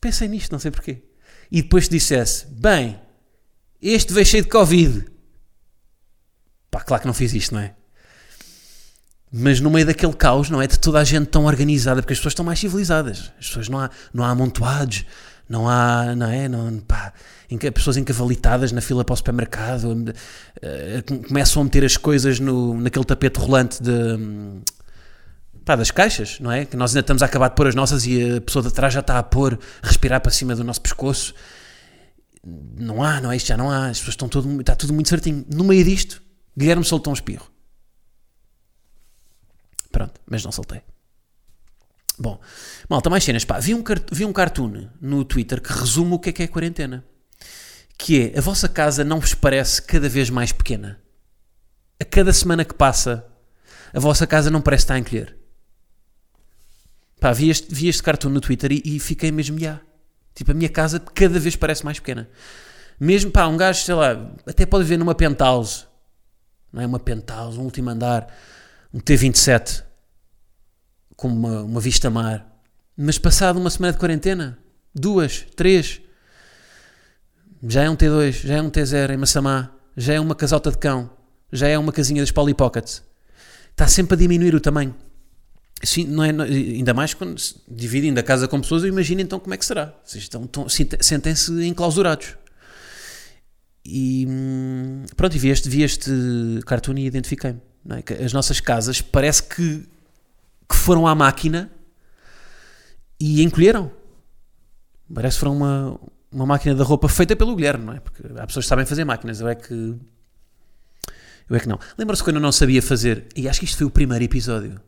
pensei 0.00 0.28
nisto, 0.28 0.52
não 0.52 0.58
sei 0.58 0.70
porquê. 0.70 1.02
E 1.50 1.62
depois 1.62 1.88
dissesse, 1.88 2.46
bem, 2.46 2.98
este 3.94 4.12
veio 4.12 4.26
cheio 4.26 4.42
de 4.42 4.48
Covid. 4.48 5.04
Pá, 6.70 6.80
claro 6.80 7.02
que 7.02 7.06
não 7.06 7.14
fiz 7.14 7.32
isto, 7.32 7.54
não 7.54 7.60
é? 7.60 7.74
Mas 9.32 9.60
no 9.60 9.70
meio 9.70 9.86
daquele 9.86 10.12
caos, 10.12 10.50
não 10.50 10.62
é? 10.62 10.66
De 10.66 10.78
toda 10.78 10.98
a 10.98 11.04
gente 11.04 11.26
tão 11.26 11.44
organizada, 11.44 12.00
porque 12.00 12.12
as 12.12 12.18
pessoas 12.18 12.32
estão 12.32 12.44
mais 12.44 12.58
civilizadas. 12.58 13.32
As 13.38 13.46
pessoas 13.48 13.68
não 13.68 13.78
há, 13.78 13.90
não 14.14 14.24
há 14.24 14.30
amontoados, 14.30 15.04
não 15.48 15.68
há, 15.68 16.14
não 16.16 16.28
é? 16.28 16.48
Não, 16.48 16.78
pá, 16.80 17.12
pessoas 17.74 17.96
encavalitadas 17.96 18.72
na 18.72 18.80
fila 18.80 19.04
para 19.04 19.12
o 19.12 19.16
supermercado, 19.16 19.94
com- 21.06 21.22
começam 21.22 21.62
a 21.62 21.64
meter 21.64 21.84
as 21.84 21.96
coisas 21.96 22.40
no, 22.40 22.80
naquele 22.80 23.04
tapete 23.04 23.38
rolante 23.38 23.82
de, 23.82 23.92
pá, 25.64 25.76
das 25.76 25.90
caixas, 25.90 26.38
não 26.40 26.50
é? 26.50 26.64
Que 26.64 26.76
nós 26.76 26.90
ainda 26.90 27.00
estamos 27.00 27.22
a 27.22 27.26
acabar 27.26 27.48
de 27.48 27.56
pôr 27.56 27.66
as 27.66 27.74
nossas 27.74 28.06
e 28.06 28.36
a 28.36 28.40
pessoa 28.40 28.62
de 28.62 28.72
trás 28.72 28.94
já 28.94 29.00
está 29.00 29.18
a 29.18 29.22
pôr, 29.22 29.58
a 29.82 29.86
respirar 29.86 30.20
para 30.20 30.32
cima 30.32 30.54
do 30.54 30.64
nosso 30.64 30.80
pescoço 30.80 31.34
não 32.46 33.02
há, 33.02 33.20
não 33.20 33.32
é? 33.32 33.36
Isto 33.36 33.48
já 33.48 33.56
não 33.56 33.70
há, 33.70 33.88
as 33.88 33.98
pessoas 33.98 34.14
estão 34.14 34.28
tudo, 34.28 34.60
está 34.60 34.76
tudo 34.76 34.94
muito 34.94 35.08
certinho. 35.08 35.44
No 35.52 35.64
meio 35.64 35.84
disto, 35.84 36.22
Guilherme 36.56 36.84
soltou 36.84 37.10
um 37.10 37.14
espirro. 37.14 37.50
Pronto, 39.90 40.20
mas 40.26 40.44
não 40.44 40.52
soltei. 40.52 40.82
Bom, 42.18 42.40
malta, 42.88 43.10
mais 43.10 43.24
cenas. 43.24 43.44
Pá, 43.44 43.58
vi 43.58 43.74
um, 43.74 43.82
vi 44.12 44.24
um 44.24 44.32
cartoon 44.32 44.88
no 45.00 45.24
Twitter 45.24 45.60
que 45.60 45.72
resume 45.72 46.14
o 46.14 46.18
que 46.18 46.30
é 46.30 46.32
que 46.32 46.42
é 46.42 46.44
a 46.44 46.48
quarentena. 46.48 47.04
Que 47.98 48.30
é, 48.32 48.38
a 48.38 48.40
vossa 48.40 48.68
casa 48.68 49.02
não 49.04 49.20
vos 49.20 49.34
parece 49.34 49.82
cada 49.82 50.08
vez 50.08 50.30
mais 50.30 50.52
pequena. 50.52 51.00
A 51.98 52.04
cada 52.04 52.32
semana 52.32 52.64
que 52.64 52.74
passa, 52.74 53.26
a 53.92 53.98
vossa 53.98 54.26
casa 54.26 54.50
não 54.50 54.60
parece 54.60 54.84
estar 54.84 54.94
a 54.94 54.98
encolher. 54.98 55.36
Pá, 57.18 57.32
vi 57.32 57.50
este, 57.50 57.74
vi 57.74 57.88
este 57.88 58.02
cartoon 58.02 58.30
no 58.30 58.40
Twitter 58.40 58.70
e, 58.70 58.82
e 58.84 59.00
fiquei 59.00 59.32
mesmo, 59.32 59.58
já. 59.58 59.80
Tipo, 60.36 60.50
a 60.50 60.54
minha 60.54 60.68
casa 60.68 61.00
cada 61.00 61.40
vez 61.40 61.56
parece 61.56 61.82
mais 61.82 61.98
pequena. 61.98 62.28
Mesmo, 63.00 63.30
pá, 63.30 63.46
um 63.46 63.56
gajo, 63.56 63.82
sei 63.82 63.94
lá, 63.94 64.30
até 64.46 64.66
pode 64.66 64.84
ver 64.84 64.98
numa 64.98 65.14
penthouse, 65.14 65.86
não 66.70 66.82
é? 66.82 66.86
Uma 66.86 67.00
penthouse, 67.00 67.58
um 67.58 67.62
último 67.62 67.88
andar, 67.88 68.26
um 68.92 69.00
T27, 69.00 69.82
com 71.16 71.28
uma, 71.28 71.62
uma 71.62 71.80
vista 71.80 72.10
mar. 72.10 72.46
Mas 72.94 73.18
passado 73.18 73.58
uma 73.58 73.70
semana 73.70 73.94
de 73.94 73.98
quarentena, 73.98 74.58
duas, 74.94 75.46
três, 75.56 76.02
já 77.66 77.84
é 77.84 77.90
um 77.90 77.96
T2, 77.96 78.46
já 78.46 78.56
é 78.56 78.62
um 78.62 78.70
T0 78.70 79.14
em 79.14 79.16
Massamá, 79.16 79.70
já 79.96 80.14
é 80.14 80.20
uma 80.20 80.34
casota 80.34 80.70
de 80.70 80.76
cão, 80.76 81.10
já 81.50 81.66
é 81.66 81.78
uma 81.78 81.92
casinha 81.92 82.20
das 82.20 82.30
Polly 82.30 82.52
Pockets. 82.52 83.02
Está 83.70 83.88
sempre 83.88 84.14
a 84.14 84.18
diminuir 84.18 84.54
o 84.54 84.60
tamanho. 84.60 84.94
Sim, 85.82 86.04
não 86.04 86.24
é, 86.24 86.32
não- 86.32 86.44
ainda 86.44 86.94
mais 86.94 87.12
quando 87.14 87.36
dividem 87.68 88.16
a 88.16 88.22
casa 88.22 88.48
com 88.48 88.60
pessoas, 88.60 88.82
eu 88.82 88.88
imagino 88.88 89.20
então 89.20 89.38
como 89.38 89.52
é 89.54 89.56
que 89.58 89.64
será. 89.64 89.94
Vocês 90.04 90.24
estão, 90.24 90.44
estão- 90.44 90.68
sente- 90.68 90.96
sentem-se 91.02 91.52
enclausurados. 91.66 92.34
E 93.84 94.26
hum, 94.28 95.04
pronto, 95.16 95.36
e 95.36 95.38
vi 95.38 95.48
este, 95.50 95.68
vi 95.68 95.82
este 95.82 96.10
cartoon 96.66 96.94
e 96.98 97.06
identifiquei-me. 97.06 97.60
é? 97.90 98.24
As 98.24 98.32
nossas 98.32 98.58
casas 98.58 99.00
parece 99.00 99.42
que, 99.44 99.86
que 100.68 100.76
foram 100.76 101.06
à 101.06 101.14
máquina 101.14 101.70
e 103.20 103.42
encolheram. 103.42 103.92
Parece 105.14 105.36
que 105.36 105.40
foram 105.40 105.56
uma, 105.56 106.00
uma 106.32 106.46
máquina 106.46 106.74
da 106.74 106.82
roupa 106.82 107.08
feita 107.08 107.36
pelo 107.36 107.54
Guilherme, 107.54 107.84
não 107.84 107.92
é? 107.92 108.00
Porque 108.00 108.22
há 108.38 108.46
pessoas 108.46 108.64
que 108.64 108.68
sabem 108.68 108.84
fazer 108.86 109.04
máquinas, 109.04 109.40
eu 109.40 109.46
é 109.46 109.54
que. 109.54 109.94
Eu 111.48 111.54
é 111.54 111.60
que 111.60 111.68
não. 111.68 111.78
Lembra-se 111.96 112.24
quando 112.24 112.36
eu 112.36 112.42
não 112.42 112.50
sabia 112.50 112.82
fazer? 112.82 113.26
E 113.36 113.48
acho 113.48 113.60
que 113.60 113.66
isto 113.66 113.76
foi 113.78 113.86
o 113.86 113.90
primeiro 113.90 114.24
episódio. 114.24 114.80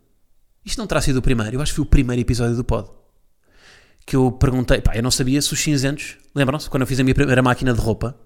Isto 0.68 0.80
não 0.80 0.86
terá 0.86 1.00
sido 1.00 1.16
o 1.16 1.22
primeiro, 1.22 1.56
eu 1.56 1.62
acho 1.62 1.72
que 1.72 1.76
foi 1.76 1.84
o 1.84 1.88
primeiro 1.88 2.20
episódio 2.20 2.54
do 2.54 2.62
pod. 2.62 2.90
Que 4.04 4.14
eu 4.14 4.30
perguntei, 4.30 4.82
pá, 4.82 4.94
eu 4.94 5.02
não 5.02 5.10
sabia 5.10 5.40
se 5.40 5.50
os 5.50 5.58
cinzentos. 5.58 6.18
Lembram-se? 6.34 6.68
Quando 6.68 6.82
eu 6.82 6.86
fiz 6.86 7.00
a 7.00 7.02
minha 7.02 7.14
primeira 7.14 7.40
máquina 7.42 7.72
de 7.72 7.80
roupa, 7.80 8.20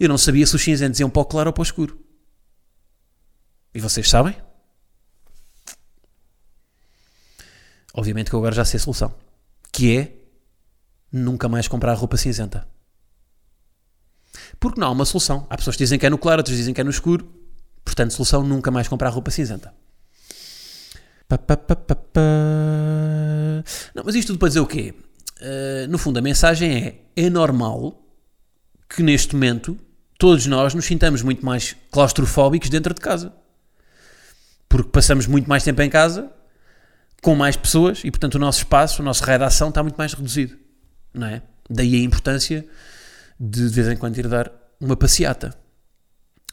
eu 0.00 0.08
não 0.08 0.18
sabia 0.18 0.44
se 0.44 0.56
os 0.56 0.62
cinzentos 0.62 0.98
iam 0.98 1.08
para 1.08 1.22
o 1.22 1.24
claro 1.24 1.48
ou 1.50 1.52
para 1.52 1.60
o 1.60 1.62
escuro. 1.62 1.96
E 3.72 3.78
vocês 3.78 4.10
sabem? 4.10 4.36
Obviamente 7.94 8.30
que 8.30 8.34
eu 8.34 8.40
agora 8.40 8.56
já 8.56 8.64
sei 8.64 8.78
a 8.78 8.80
solução. 8.80 9.14
Que 9.70 9.96
é 9.96 10.16
nunca 11.12 11.48
mais 11.48 11.68
comprar 11.68 11.94
roupa 11.94 12.16
cinzenta. 12.16 12.66
Porque 14.58 14.80
não 14.80 14.88
há 14.88 14.90
uma 14.90 15.04
solução. 15.04 15.46
Há 15.48 15.56
pessoas 15.56 15.76
que 15.76 15.84
dizem 15.84 16.00
que 16.00 16.06
é 16.06 16.10
no 16.10 16.18
claro, 16.18 16.40
outras 16.40 16.56
dizem 16.56 16.74
que 16.74 16.80
é 16.80 16.84
no 16.84 16.90
escuro. 16.90 17.32
Portanto, 17.84 18.12
solução 18.12 18.42
nunca 18.42 18.72
mais 18.72 18.88
comprar 18.88 19.10
roupa 19.10 19.30
cinzenta. 19.30 19.72
Pá. 21.28 21.38
Não, 23.94 24.02
mas 24.04 24.14
isto 24.14 24.28
tudo 24.28 24.38
para 24.38 24.48
dizer 24.48 24.60
o 24.60 24.66
quê? 24.66 24.94
Uh, 25.40 25.88
no 25.88 25.98
fundo, 25.98 26.18
a 26.18 26.22
mensagem 26.22 26.86
é: 27.16 27.24
é 27.24 27.30
normal 27.30 28.02
que 28.88 29.02
neste 29.02 29.34
momento 29.34 29.76
todos 30.18 30.46
nós 30.46 30.74
nos 30.74 30.84
sintamos 30.84 31.22
muito 31.22 31.44
mais 31.44 31.76
claustrofóbicos 31.90 32.68
dentro 32.68 32.94
de 32.94 33.00
casa. 33.00 33.32
Porque 34.68 34.90
passamos 34.90 35.26
muito 35.26 35.48
mais 35.48 35.62
tempo 35.62 35.80
em 35.82 35.90
casa, 35.90 36.30
com 37.22 37.34
mais 37.34 37.56
pessoas, 37.56 38.02
e 38.04 38.10
portanto 38.10 38.36
o 38.36 38.38
nosso 38.38 38.58
espaço, 38.58 39.02
o 39.02 39.04
nosso 39.04 39.22
raio 39.24 39.38
de 39.38 39.44
ação 39.44 39.68
está 39.68 39.82
muito 39.82 39.96
mais 39.96 40.12
reduzido. 40.12 40.56
Não 41.12 41.26
é? 41.26 41.42
Daí 41.68 41.96
a 41.96 42.00
importância 42.00 42.66
de 43.38 43.68
de 43.68 43.74
vez 43.74 43.88
em 43.88 43.96
quando 43.96 44.16
ir 44.18 44.28
dar 44.28 44.50
uma 44.80 44.96
passeata. 44.96 45.56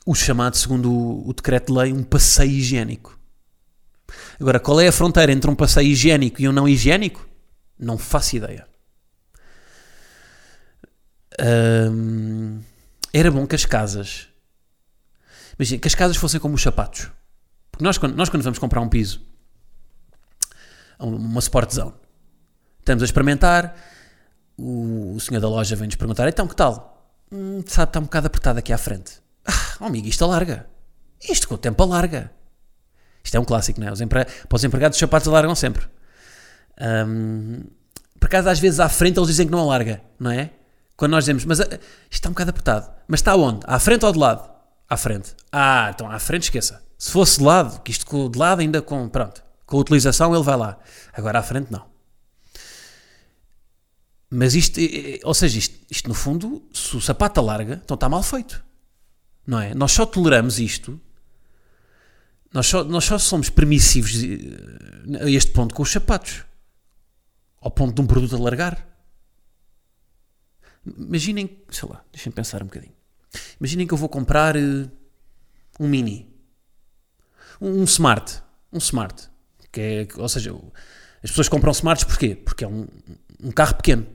O 0.06 0.14
chamado, 0.14 0.58
segundo 0.58 0.92
o, 0.92 1.30
o 1.30 1.34
decreto 1.34 1.72
de 1.72 1.80
lei, 1.80 1.94
um 1.94 2.04
passeio 2.04 2.52
higiênico. 2.52 3.18
Agora, 4.40 4.60
qual 4.60 4.80
é 4.82 4.88
a 4.88 4.92
fronteira 4.92 5.32
entre 5.32 5.50
um 5.50 5.56
passeio 5.56 5.88
higiênico 5.88 6.42
e 6.42 6.48
um 6.48 6.52
não 6.52 6.68
higiênico? 6.68 7.28
Não 7.78 7.98
faço 7.98 8.36
ideia. 8.36 8.68
Era 13.12 13.32
bom 13.32 13.46
que 13.46 13.56
as 13.56 13.66
casas. 13.66 14.28
Imagina, 15.58 15.80
que 15.80 15.88
as 15.88 15.96
casas 15.96 16.18
fossem 16.18 16.40
como 16.40 16.56
os 16.56 16.62
sapatos. 16.62 17.12
Porque 17.72 17.84
nós, 17.84 17.98
quando, 17.98 18.16
nós, 18.16 18.30
quando 18.30 18.44
vamos 18.44 18.60
comprar 18.60 18.82
um 18.82 18.90
piso, 18.90 19.22
uma 21.00 21.40
Sport 21.40 21.72
Zone, 21.72 21.94
estamos 22.80 23.04
a 23.04 23.06
experimentar. 23.06 23.76
O, 24.58 25.16
o 25.16 25.20
senhor 25.20 25.40
da 25.40 25.50
loja 25.50 25.76
vem-nos 25.76 25.96
perguntar: 25.96 26.28
então, 26.28 26.48
que 26.48 26.56
tal? 26.56 27.12
Hum, 27.32 27.64
sabe, 27.68 27.90
está 27.90 28.00
um 28.00 28.04
bocado 28.04 28.28
apertado 28.28 28.60
aqui 28.60 28.72
à 28.72 28.78
frente. 28.78 29.22
Ah, 29.46 29.78
oh, 29.82 29.86
amigo, 29.86 30.08
isto 30.08 30.24
alarga. 30.24 30.68
Isto 31.22 31.48
com 31.48 31.56
o 31.56 31.58
tempo 31.58 31.82
alarga. 31.84 32.32
Isto 33.24 33.38
é 33.38 33.40
um 33.40 33.46
clássico, 33.46 33.80
não 33.80 33.88
é? 33.88 33.92
Os 33.92 34.02
empre... 34.02 34.26
Para 34.26 34.56
os 34.56 34.64
empregados, 34.64 34.96
os 34.96 35.00
sapatos 35.00 35.28
alargam 35.28 35.56
sempre. 35.56 35.88
Hum, 37.08 37.64
por 38.20 38.28
acaso, 38.28 38.50
às 38.50 38.60
vezes 38.60 38.80
à 38.80 38.90
frente 38.90 39.18
eles 39.18 39.28
dizem 39.28 39.46
que 39.46 39.52
não 39.52 39.60
alarga, 39.60 40.02
não 40.20 40.32
é? 40.32 40.52
Quando 40.96 41.12
nós 41.12 41.24
dizemos, 41.24 41.46
mas 41.46 41.60
ah, 41.60 41.64
isto 41.64 41.80
está 42.12 42.30
um 42.30 42.34
bocado 42.34 42.50
apertado. 42.52 42.90
Mas 43.08 43.20
está 43.20 43.36
onde? 43.36 43.62
À 43.66 43.80
frente 43.80 44.06
ou 44.06 44.12
de 44.12 44.20
lado? 44.20 44.50
À 44.90 44.98
frente. 44.98 45.36
Ah, 45.52 45.92
então 45.94 46.10
à 46.10 46.20
frente 46.20 46.44
esqueça. 46.44 46.82
Se 46.98 47.12
fosse 47.12 47.40
de 47.40 47.44
lado, 47.44 47.82
que 47.82 47.92
isto 47.92 48.30
de 48.30 48.38
lado 48.38 48.60
ainda 48.62 48.82
com, 48.82 49.10
pronto, 49.10 49.44
com 49.66 49.78
a 49.78 49.80
utilização 49.80 50.34
ele 50.34 50.44
vai 50.44 50.56
lá. 50.56 50.78
Agora 51.14 51.40
à 51.40 51.44
frente 51.44 51.72
não. 51.72 51.86
Mas 54.30 54.56
isto, 54.56 54.80
ou 55.24 55.34
seja, 55.34 55.60
isto, 55.60 55.76
isto 55.92 56.08
no 56.08 56.16
fundo, 56.16 56.64
se 56.74 56.96
o 56.96 57.02
sapato 57.02 57.40
alarga, 57.40 57.80
então 57.84 57.96
está 57.96 58.10
mal 58.10 58.24
feito. 58.24 58.64
Não 59.46 59.60
é? 59.60 59.76
Nós 59.76 59.92
só 59.92 60.06
toleramos 60.06 60.60
isto, 60.60 61.00
nós 62.54 62.68
só, 62.68 62.84
nós 62.84 63.04
só 63.04 63.18
somos 63.18 63.50
permissivos 63.50 64.14
eh, 64.24 65.24
a 65.26 65.30
este 65.30 65.52
ponto 65.52 65.74
com 65.74 65.82
os 65.82 65.92
sapatos. 65.92 66.46
Ao 67.60 67.72
ponto 67.72 67.96
de 67.96 68.02
um 68.02 68.06
produto 68.06 68.36
alargar. 68.36 68.88
Imaginem, 70.86 71.64
sei 71.70 71.90
lá, 71.90 72.04
deixem-me 72.12 72.36
pensar 72.36 72.62
um 72.62 72.66
bocadinho. 72.66 72.94
Imaginem 73.60 73.88
que 73.88 73.94
eu 73.94 73.98
vou 73.98 74.08
comprar 74.08 74.56
eh, 74.56 74.88
um 75.80 75.88
mini, 75.88 76.32
um, 77.60 77.82
um 77.82 77.84
smart, 77.86 78.44
um 78.72 78.78
smart, 78.78 79.30
que 79.72 79.82
é, 79.82 80.08
ou 80.18 80.30
seja, 80.30 80.54
as 81.24 81.32
pessoas 81.32 81.50
compram 81.50 81.72
smarts 81.72 82.04
porquê? 82.04 82.36
Porque 82.36 82.64
é 82.64 82.68
um, 82.68 82.86
um 83.42 83.52
carro 83.52 83.76
pequeno, 83.76 84.06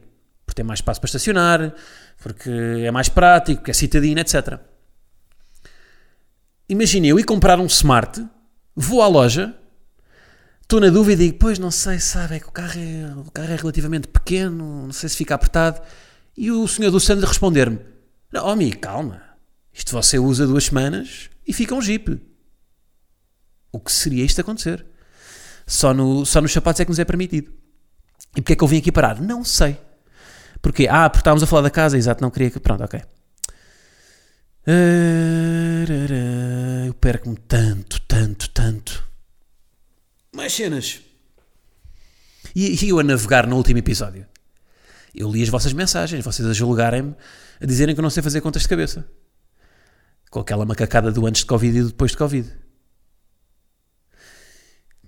porque 0.47 0.57
tem 0.57 0.65
mais 0.65 0.79
espaço 0.79 1.01
para 1.01 1.09
estacionar, 1.09 1.75
porque 2.19 2.51
é 2.85 2.91
mais 2.93 3.09
prático, 3.09 3.61
porque 3.61 3.73
é 3.73 3.75
citadino, 3.75 4.21
etc. 4.21 4.61
Imaginem 6.69 7.11
eu 7.11 7.19
ir 7.19 7.25
comprar 7.25 7.59
um 7.59 7.67
smart, 7.67 8.27
vou 8.77 9.01
à 9.01 9.07
loja, 9.07 9.57
estou 10.63 10.81
na 10.81 10.91
dúvida 10.91 11.23
e 11.23 11.27
digo, 11.27 11.39
pois 11.39 11.59
não 11.59 11.71
sei, 11.71 11.99
sabe, 11.99 12.37
é 12.37 12.41
que 12.41 12.49
o 12.49 12.53
carro 12.53 12.79
é, 12.79 13.15
o 13.17 13.31
carro 13.31 13.51
é 13.51 13.57
relativamente 13.57 14.07
pequeno, 14.07 14.85
não 14.87 14.93
sei 14.93 15.09
se 15.09 15.17
fica 15.17 15.35
apertado. 15.35 15.81
E 16.37 16.51
o 16.51 16.69
senhor 16.69 16.91
do 16.91 17.01
Sandro 17.01 17.27
responder-me, 17.27 17.81
não, 18.31 18.47
oh, 18.47 18.51
amigo, 18.51 18.79
calma, 18.79 19.23
isto 19.73 19.93
você 19.93 20.19
usa 20.19 20.47
duas 20.47 20.65
semanas 20.65 21.31
e 21.47 21.55
fica 21.55 21.75
um 21.75 21.81
Jeep. 21.81 22.21
O 23.73 23.81
que 23.81 23.91
seria 23.91 24.25
isto 24.25 24.41
acontecer? 24.41 24.85
Só, 25.67 25.95
no, 25.95 26.27
só 26.27 26.41
nos 26.41 26.53
sapatos 26.53 26.81
é 26.81 26.85
que 26.85 26.91
nos 26.91 26.99
é 26.99 27.05
permitido. 27.05 27.51
E 28.37 28.43
porque 28.43 28.53
é 28.53 28.57
que 28.57 28.63
eu 28.63 28.69
vim 28.69 28.79
aqui 28.79 28.93
parar? 28.93 29.21
Não 29.21 29.43
sei. 29.43 29.79
Porquê? 30.61 30.87
Ah, 30.91 31.09
porque 31.09 31.21
estávamos 31.21 31.43
a 31.43 31.47
falar 31.47 31.63
da 31.63 31.71
casa, 31.71 31.97
exato, 31.97 32.23
não 32.23 32.31
queria 32.31 32.51
que... 32.51 32.61
Pronto, 32.61 32.85
ok. 32.85 33.01
Eu 36.87 36.93
perco-me 36.93 37.39
tanto, 37.39 37.99
tanto, 38.03 38.51
tanto. 38.51 39.03
Mais 40.31 40.53
cenas. 40.53 41.01
E, 42.55 42.85
e 42.85 42.91
eu 42.91 42.99
a 42.99 43.03
navegar 43.03 43.47
no 43.47 43.57
último 43.57 43.79
episódio. 43.79 44.27
Eu 45.15 45.33
li 45.33 45.43
as 45.43 45.49
vossas 45.49 45.73
mensagens, 45.73 46.23
vocês 46.23 46.47
a 46.47 46.53
julgarem-me, 46.53 47.15
a 47.59 47.65
dizerem 47.65 47.95
que 47.95 48.01
eu 48.01 48.03
não 48.03 48.11
sei 48.11 48.23
fazer 48.23 48.43
contas 48.43 48.61
de 48.61 48.69
cabeça. 48.69 49.09
Com 50.31 50.41
aquela 50.41 50.67
macacada 50.67 51.11
do 51.11 51.27
antes 51.27 51.41
de 51.41 51.47
Covid 51.47 51.79
e 51.79 51.81
do 51.81 51.89
depois 51.89 52.11
de 52.11 52.19
Covid. 52.19 52.53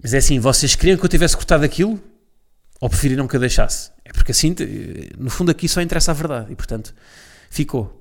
Mas 0.03 0.15
é 0.15 0.19
assim, 0.19 0.39
vocês 0.39 0.75
queriam 0.75 0.97
que 0.97 1.05
eu 1.05 1.09
tivesse 1.09 1.37
cortado 1.37 1.67
aquilo? 1.67 2.03
Ou 2.81 2.89
preferiram 2.89 3.29
que 3.29 3.37
eu 3.37 3.41
deixasse? 3.41 3.91
É 4.07 4.13
porque 4.13 4.33
assim, 4.33 4.57
no 5.19 5.29
fundo 5.29 5.51
aqui 5.51 5.69
só 5.69 5.83
interessa 5.83 6.13
a 6.13 6.15
verdade. 6.15 6.51
E 6.51 6.57
portanto, 6.57 6.95
ficou. 7.51 8.00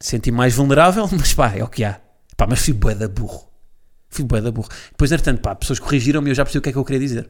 Senti 0.00 0.30
mais 0.30 0.54
vulnerável, 0.54 1.08
mas 1.12 1.34
pá, 1.34 1.54
é 1.56 1.62
o 1.62 1.68
que 1.68 1.84
há. 1.84 2.00
Pá, 2.36 2.46
mas 2.48 2.60
fui 2.60 2.72
bué 2.72 2.94
da 2.94 3.08
burro. 3.08 3.48
Fui 4.08 4.24
bué 4.24 4.40
da 4.40 4.50
burro. 4.50 4.68
Depois, 4.90 5.10
entretanto, 5.10 5.40
pá, 5.40 5.54
pessoas 5.54 5.78
corrigiram-me 5.78 6.28
e 6.28 6.30
eu 6.30 6.34
já 6.34 6.44
percebi 6.44 6.60
o 6.60 6.62
que 6.62 6.68
é 6.68 6.72
que 6.72 6.78
eu 6.78 6.84
queria 6.84 7.00
dizer. 7.00 7.28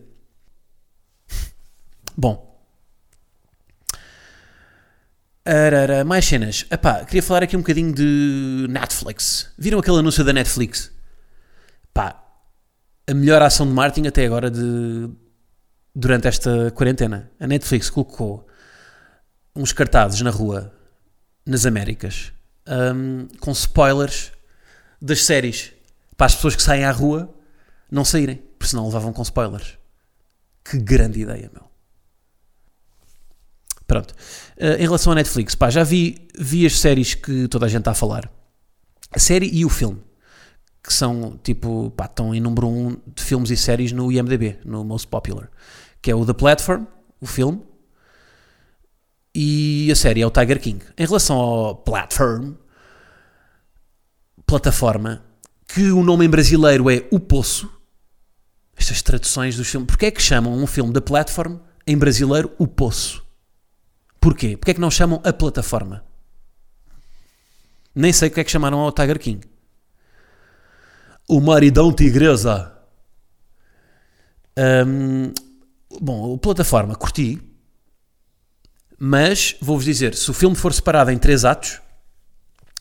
Bom. 2.16 2.46
Arara, 5.44 6.04
mais 6.04 6.26
cenas. 6.26 6.66
Epá, 6.70 7.04
queria 7.06 7.22
falar 7.22 7.42
aqui 7.42 7.56
um 7.56 7.60
bocadinho 7.60 7.92
de 7.92 8.66
Netflix. 8.68 9.50
Viram 9.56 9.78
aquele 9.78 9.98
anúncio 9.98 10.22
da 10.22 10.32
Netflix? 10.32 10.92
Pá, 11.94 12.22
a 13.08 13.14
melhor 13.14 13.40
ação 13.40 13.66
de 13.66 13.72
marketing 13.72 14.08
até 14.08 14.26
agora 14.26 14.50
de, 14.50 15.08
durante 15.94 16.28
esta 16.28 16.70
quarentena. 16.72 17.30
A 17.40 17.46
Netflix 17.46 17.88
colocou 17.88 18.46
uns 19.56 19.72
cartazes 19.72 20.20
na 20.20 20.30
rua, 20.30 20.70
nas 21.46 21.64
Américas, 21.64 22.32
hum, 22.68 23.28
com 23.40 23.50
spoilers 23.52 24.32
das 25.00 25.24
séries. 25.24 25.72
Para 26.16 26.26
as 26.26 26.34
pessoas 26.34 26.56
que 26.56 26.62
saem 26.62 26.84
à 26.84 26.90
rua 26.90 27.34
não 27.90 28.04
saírem, 28.04 28.36
porque 28.58 28.70
senão 28.70 28.86
levavam 28.86 29.12
com 29.12 29.22
spoilers. 29.22 29.78
Que 30.64 30.78
grande 30.78 31.20
ideia, 31.20 31.50
meu. 31.52 31.68
Pronto. 33.86 34.12
Uh, 34.58 34.76
em 34.78 34.82
relação 34.82 35.12
à 35.12 35.14
Netflix, 35.14 35.54
pá, 35.54 35.70
já 35.70 35.82
vi, 35.82 36.28
vi 36.38 36.66
as 36.66 36.78
séries 36.78 37.14
que 37.14 37.48
toda 37.48 37.64
a 37.64 37.68
gente 37.68 37.80
está 37.80 37.92
a 37.92 37.94
falar. 37.94 38.30
A 39.10 39.18
série 39.18 39.48
e 39.50 39.64
o 39.64 39.70
filme. 39.70 40.02
Que 40.82 40.92
são, 40.92 41.38
tipo, 41.42 41.90
pá, 41.96 42.04
estão 42.04 42.34
em 42.34 42.40
número 42.40 42.68
1 42.68 42.86
um 42.86 42.96
de 43.14 43.22
filmes 43.22 43.50
e 43.50 43.56
séries 43.56 43.92
no 43.92 44.12
IMDB, 44.12 44.58
no 44.64 44.84
Most 44.84 45.08
Popular. 45.08 45.50
Que 46.02 46.10
é 46.10 46.14
o 46.14 46.24
The 46.26 46.34
Platform, 46.34 46.84
o 47.18 47.26
filme. 47.26 47.62
E 49.34 49.90
a 49.92 49.96
série 49.96 50.22
é 50.22 50.26
o 50.26 50.30
Tiger 50.30 50.60
King. 50.60 50.84
Em 50.96 51.06
relação 51.06 51.36
ao 51.36 51.76
platform, 51.76 52.54
plataforma, 54.46 55.22
que 55.66 55.90
o 55.90 56.02
nome 56.02 56.24
em 56.24 56.28
brasileiro 56.28 56.90
é 56.90 57.06
O 57.10 57.20
Poço, 57.20 57.70
estas 58.76 59.02
traduções 59.02 59.56
dos 59.56 59.68
filmes, 59.68 59.86
porquê 59.86 60.06
é 60.06 60.10
que 60.10 60.22
chamam 60.22 60.54
um 60.54 60.66
filme 60.66 60.92
da 60.92 61.00
platform 61.00 61.56
em 61.86 61.96
brasileiro 61.96 62.50
O 62.58 62.66
Poço? 62.66 63.24
Porquê? 64.20 64.56
Porquê 64.56 64.72
é 64.72 64.74
que 64.74 64.80
não 64.80 64.90
chamam 64.90 65.20
a 65.24 65.32
plataforma? 65.32 66.04
Nem 67.94 68.12
sei 68.12 68.28
o 68.28 68.30
que 68.30 68.40
é 68.40 68.44
que 68.44 68.50
chamaram 68.50 68.78
ao 68.78 68.92
Tiger 68.92 69.18
King. 69.18 69.40
O 71.28 71.40
maridão 71.40 71.92
tigresa. 71.92 72.72
Hum, 74.56 75.32
bom, 76.00 76.38
plataforma, 76.38 76.94
curti. 76.94 77.40
Mas, 78.98 79.56
vou-vos 79.60 79.84
dizer, 79.84 80.14
se 80.14 80.28
o 80.30 80.34
filme 80.34 80.56
for 80.56 80.74
separado 80.74 81.10
em 81.10 81.18
três 81.18 81.44
atos, 81.44 81.80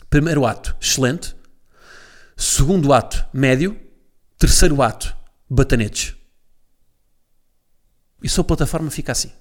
primeiro 0.10 0.46
ato, 0.46 0.76
excelente. 0.82 1.36
Segundo 2.36 2.92
ato, 2.92 3.26
médio. 3.32 3.80
Terceiro 4.38 4.82
ato, 4.82 5.16
batanetes. 5.50 6.16
E 8.24 8.30
só 8.30 8.42
a 8.42 8.44
plataforma 8.44 8.90
fica 8.90 9.12
assim. 9.12 9.32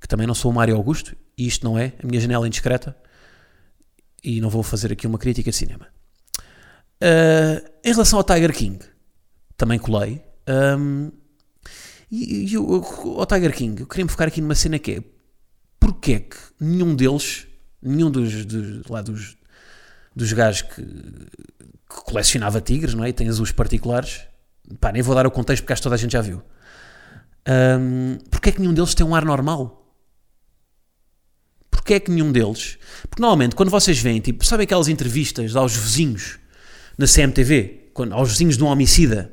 Que 0.00 0.08
também 0.08 0.26
não 0.26 0.34
sou 0.34 0.50
o 0.50 0.54
Mário 0.54 0.76
Augusto, 0.76 1.16
e 1.36 1.46
isto 1.46 1.64
não 1.64 1.78
é 1.78 1.94
a 2.02 2.06
minha 2.06 2.20
janela 2.20 2.46
indiscreta, 2.46 2.96
e 4.22 4.40
não 4.40 4.50
vou 4.50 4.62
fazer 4.62 4.92
aqui 4.92 5.06
uma 5.06 5.18
crítica 5.18 5.50
de 5.50 5.56
cinema. 5.56 5.88
Uh, 7.02 7.68
em 7.84 7.92
relação 7.92 8.18
ao 8.18 8.24
Tiger 8.24 8.52
King, 8.52 8.84
também 9.56 9.78
colei. 9.78 10.22
Um, 10.48 11.10
e, 12.10 12.52
e 12.52 12.58
o, 12.58 12.84
ao 13.18 13.26
Tiger 13.26 13.54
King, 13.54 13.80
eu 13.80 13.86
queria 13.86 14.04
me 14.04 14.10
focar 14.10 14.28
aqui 14.28 14.40
numa 14.40 14.54
cena 14.54 14.78
que 14.78 14.92
é 14.92 15.17
porque 15.92 16.12
é 16.12 16.20
que 16.20 16.36
nenhum 16.60 16.94
deles, 16.94 17.46
nenhum 17.80 18.10
dos, 18.10 18.44
dos, 18.44 18.86
lá 18.88 19.00
dos, 19.00 19.38
dos 20.14 20.32
gajos 20.34 20.60
que, 20.60 20.82
que 20.82 22.02
colecionava 22.04 22.60
tigres, 22.60 22.92
não 22.92 23.04
é? 23.04 23.08
E 23.08 23.12
tem 23.14 23.26
azuis 23.26 23.52
particulares, 23.52 24.20
pá, 24.78 24.92
nem 24.92 25.00
vou 25.00 25.14
dar 25.14 25.26
o 25.26 25.30
contexto 25.30 25.62
porque 25.62 25.72
acho 25.72 25.80
que 25.80 25.84
toda 25.84 25.94
a 25.94 25.98
gente 25.98 26.12
já 26.12 26.20
viu. 26.20 26.42
Um, 27.48 28.18
porque 28.30 28.50
é 28.50 28.52
que 28.52 28.60
nenhum 28.60 28.74
deles 28.74 28.94
tem 28.94 29.06
um 29.06 29.14
ar 29.14 29.24
normal? 29.24 29.96
Porque 31.70 31.94
é 31.94 32.00
que 32.00 32.10
nenhum 32.10 32.30
deles? 32.30 32.78
Porque 33.08 33.22
normalmente 33.22 33.56
quando 33.56 33.70
vocês 33.70 33.98
veem, 33.98 34.20
tipo, 34.20 34.44
sabem 34.44 34.64
aquelas 34.64 34.88
entrevistas 34.88 35.56
aos 35.56 35.74
vizinhos 35.74 36.38
na 36.98 37.06
CMTV, 37.06 37.92
quando, 37.94 38.12
aos 38.12 38.32
vizinhos 38.32 38.58
de 38.58 38.62
um 38.62 38.66
homicida, 38.66 39.32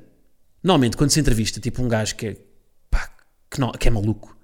normalmente 0.63 0.95
quando 0.95 1.09
se 1.09 1.19
entrevista, 1.19 1.59
tipo 1.59 1.83
um 1.83 1.89
gajo 1.89 2.15
que 2.15 2.27
é, 2.27 2.37
pá, 2.89 3.13
que, 3.51 3.59
não, 3.59 3.73
que 3.73 3.89
é 3.89 3.91
maluco, 3.91 4.34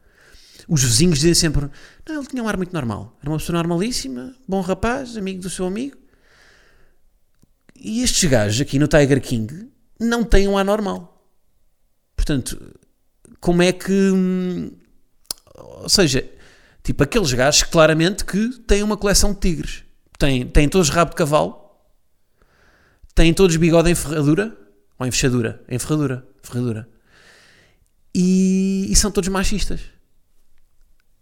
os 0.71 0.81
vizinhos 0.81 1.19
dizem 1.19 1.33
sempre, 1.33 1.69
não, 2.07 2.15
ele 2.15 2.27
tinha 2.27 2.41
um 2.41 2.47
ar 2.47 2.55
muito 2.55 2.71
normal, 2.71 3.17
era 3.19 3.29
uma 3.29 3.37
pessoa 3.37 3.57
normalíssima, 3.57 4.33
bom 4.47 4.61
rapaz, 4.61 5.17
amigo 5.17 5.41
do 5.41 5.49
seu 5.49 5.65
amigo. 5.65 5.97
E 7.75 8.01
estes 8.01 8.29
gajos 8.29 8.61
aqui 8.61 8.79
no 8.79 8.87
Tiger 8.87 9.19
King 9.19 9.69
não 9.99 10.23
têm 10.23 10.47
um 10.47 10.57
ar 10.57 10.63
normal. 10.63 11.27
Portanto, 12.15 12.73
como 13.41 13.61
é 13.61 13.73
que. 13.73 13.91
Hum, 13.91 14.71
ou 15.55 15.89
seja, 15.89 16.23
tipo 16.81 17.03
aqueles 17.03 17.33
gajos 17.33 17.63
claramente 17.63 18.23
que 18.23 18.57
têm 18.59 18.81
uma 18.81 18.95
coleção 18.95 19.33
de 19.33 19.41
tigres. 19.41 19.83
Têm, 20.17 20.47
têm 20.47 20.69
todos 20.69 20.87
rabo 20.87 21.11
de 21.11 21.17
cavalo, 21.17 21.69
têm 23.13 23.33
todos 23.33 23.57
bigode 23.57 23.89
em 23.89 23.95
ferradura, 23.95 24.57
ou 24.97 25.05
em 25.05 25.11
fechadura, 25.11 25.61
em 25.67 25.77
ferradura, 25.77 26.25
ferradura. 26.41 26.87
E, 28.15 28.87
e 28.89 28.95
são 28.95 29.11
todos 29.11 29.27
machistas. 29.27 29.81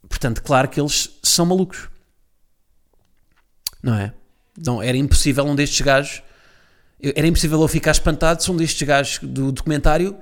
Portanto, 0.09 0.41
claro 0.43 0.67
que 0.67 0.81
eles 0.81 1.19
são 1.23 1.45
malucos. 1.45 1.87
Não 3.81 3.95
é? 3.95 4.13
Não, 4.57 4.83
era 4.83 4.97
impossível 4.97 5.45
um 5.45 5.55
destes 5.55 5.79
gajos. 5.79 6.21
Era 7.01 7.27
impossível 7.27 7.61
eu 7.61 7.67
ficar 7.67 7.91
espantado 7.91 8.43
se 8.43 8.51
um 8.51 8.57
destes 8.57 8.85
gajos 8.85 9.19
do 9.21 9.51
documentário 9.51 10.17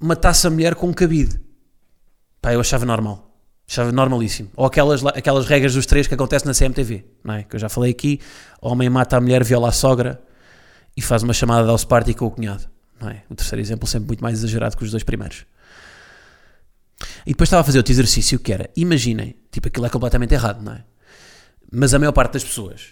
matasse 0.00 0.46
a 0.46 0.50
mulher 0.50 0.74
com 0.74 0.88
um 0.88 0.92
cabide. 0.92 1.40
Pá, 2.40 2.52
eu 2.52 2.60
achava 2.60 2.84
normal. 2.84 3.30
Achava 3.68 3.92
normalíssimo. 3.92 4.50
Ou 4.56 4.66
aquelas, 4.66 5.04
aquelas 5.06 5.46
regras 5.46 5.74
dos 5.74 5.86
três 5.86 6.08
que 6.08 6.14
acontecem 6.14 6.48
na 6.48 6.54
CMTV, 6.54 7.04
não 7.22 7.34
é? 7.34 7.42
Que 7.44 7.54
eu 7.54 7.60
já 7.60 7.68
falei 7.68 7.92
aqui. 7.92 8.20
Homem 8.60 8.90
mata 8.90 9.16
a 9.16 9.20
mulher, 9.20 9.44
viola 9.44 9.68
a 9.68 9.72
sogra 9.72 10.20
e 10.96 11.00
faz 11.00 11.22
uma 11.22 11.32
chamada 11.32 11.62
de 11.62 11.68
house 11.68 11.84
party 11.84 12.14
com 12.14 12.26
o 12.26 12.30
cunhado. 12.30 12.68
Não 13.00 13.08
é? 13.08 13.22
O 13.30 13.34
terceiro 13.34 13.60
exemplo 13.60 13.86
sempre 13.86 14.08
muito 14.08 14.22
mais 14.22 14.38
exagerado 14.38 14.76
que 14.76 14.82
os 14.82 14.90
dois 14.90 15.04
primeiros. 15.04 15.46
E 17.26 17.30
depois 17.30 17.48
estava 17.48 17.60
a 17.60 17.64
fazer 17.64 17.78
outro 17.78 17.92
exercício 17.92 18.38
que 18.38 18.52
era, 18.52 18.70
imaginem, 18.76 19.36
tipo, 19.50 19.68
aquilo 19.68 19.86
é 19.86 19.90
completamente 19.90 20.34
errado, 20.34 20.62
não 20.62 20.72
é? 20.72 20.84
Mas 21.70 21.94
a 21.94 21.98
maior 21.98 22.12
parte 22.12 22.34
das 22.34 22.44
pessoas, 22.44 22.88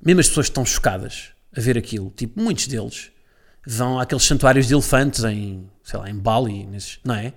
mesmo 0.00 0.20
as 0.20 0.28
pessoas 0.28 0.46
que 0.46 0.50
estão 0.50 0.64
chocadas 0.64 1.30
a 1.56 1.60
ver 1.60 1.76
aquilo, 1.76 2.10
tipo, 2.10 2.40
muitos 2.40 2.66
deles 2.66 3.10
vão 3.66 3.98
àqueles 3.98 4.24
santuários 4.24 4.66
de 4.66 4.74
elefantes 4.74 5.24
em, 5.24 5.68
sei 5.82 5.98
lá, 5.98 6.08
em 6.08 6.18
Bali, 6.18 6.66
nesses, 6.66 6.98
não 7.04 7.14
é? 7.14 7.32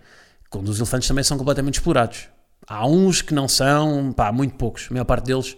Quando 0.50 0.70
os 0.70 0.78
elefantes 0.78 1.08
também 1.08 1.24
são 1.24 1.38
completamente 1.38 1.76
explorados. 1.76 2.28
Há 2.68 2.88
uns 2.88 3.22
que 3.22 3.34
não 3.34 3.48
são, 3.48 4.12
pá, 4.12 4.32
muito 4.32 4.56
poucos. 4.56 4.88
A 4.90 4.94
maior 4.94 5.06
parte 5.06 5.26
deles, 5.26 5.56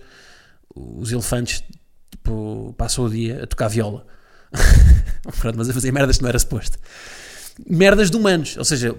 os 0.76 1.12
elefantes, 1.12 1.64
tipo, 2.10 2.74
passam 2.78 3.06
o 3.06 3.10
dia 3.10 3.44
a 3.44 3.48
tocar 3.48 3.68
viola. 3.68 4.06
Pronto, 5.40 5.58
mas 5.58 5.70
a 5.70 5.74
fazer 5.74 5.92
merdas 5.92 6.18
que 6.18 6.24
não 6.24 6.30
era 6.30 6.40
suposto 6.40 6.78
merdas 7.66 8.12
de 8.12 8.18
humanos. 8.18 8.58
Ou 8.58 8.66
seja, 8.66 8.96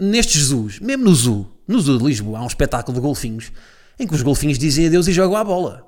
nestes 0.00 0.44
zoos, 0.44 0.80
mesmo 0.80 1.04
no 1.04 1.14
zoo, 1.14 1.48
no 1.66 1.80
zoo 1.80 1.98
de 1.98 2.04
Lisboa, 2.04 2.38
há 2.38 2.42
um 2.42 2.46
espetáculo 2.46 2.94
de 2.94 3.00
golfinhos 3.00 3.52
em 3.98 4.06
que 4.06 4.14
os 4.14 4.22
golfinhos 4.22 4.58
dizem 4.58 4.86
adeus 4.86 5.06
e 5.08 5.12
jogam 5.12 5.36
a 5.36 5.44
bola. 5.44 5.86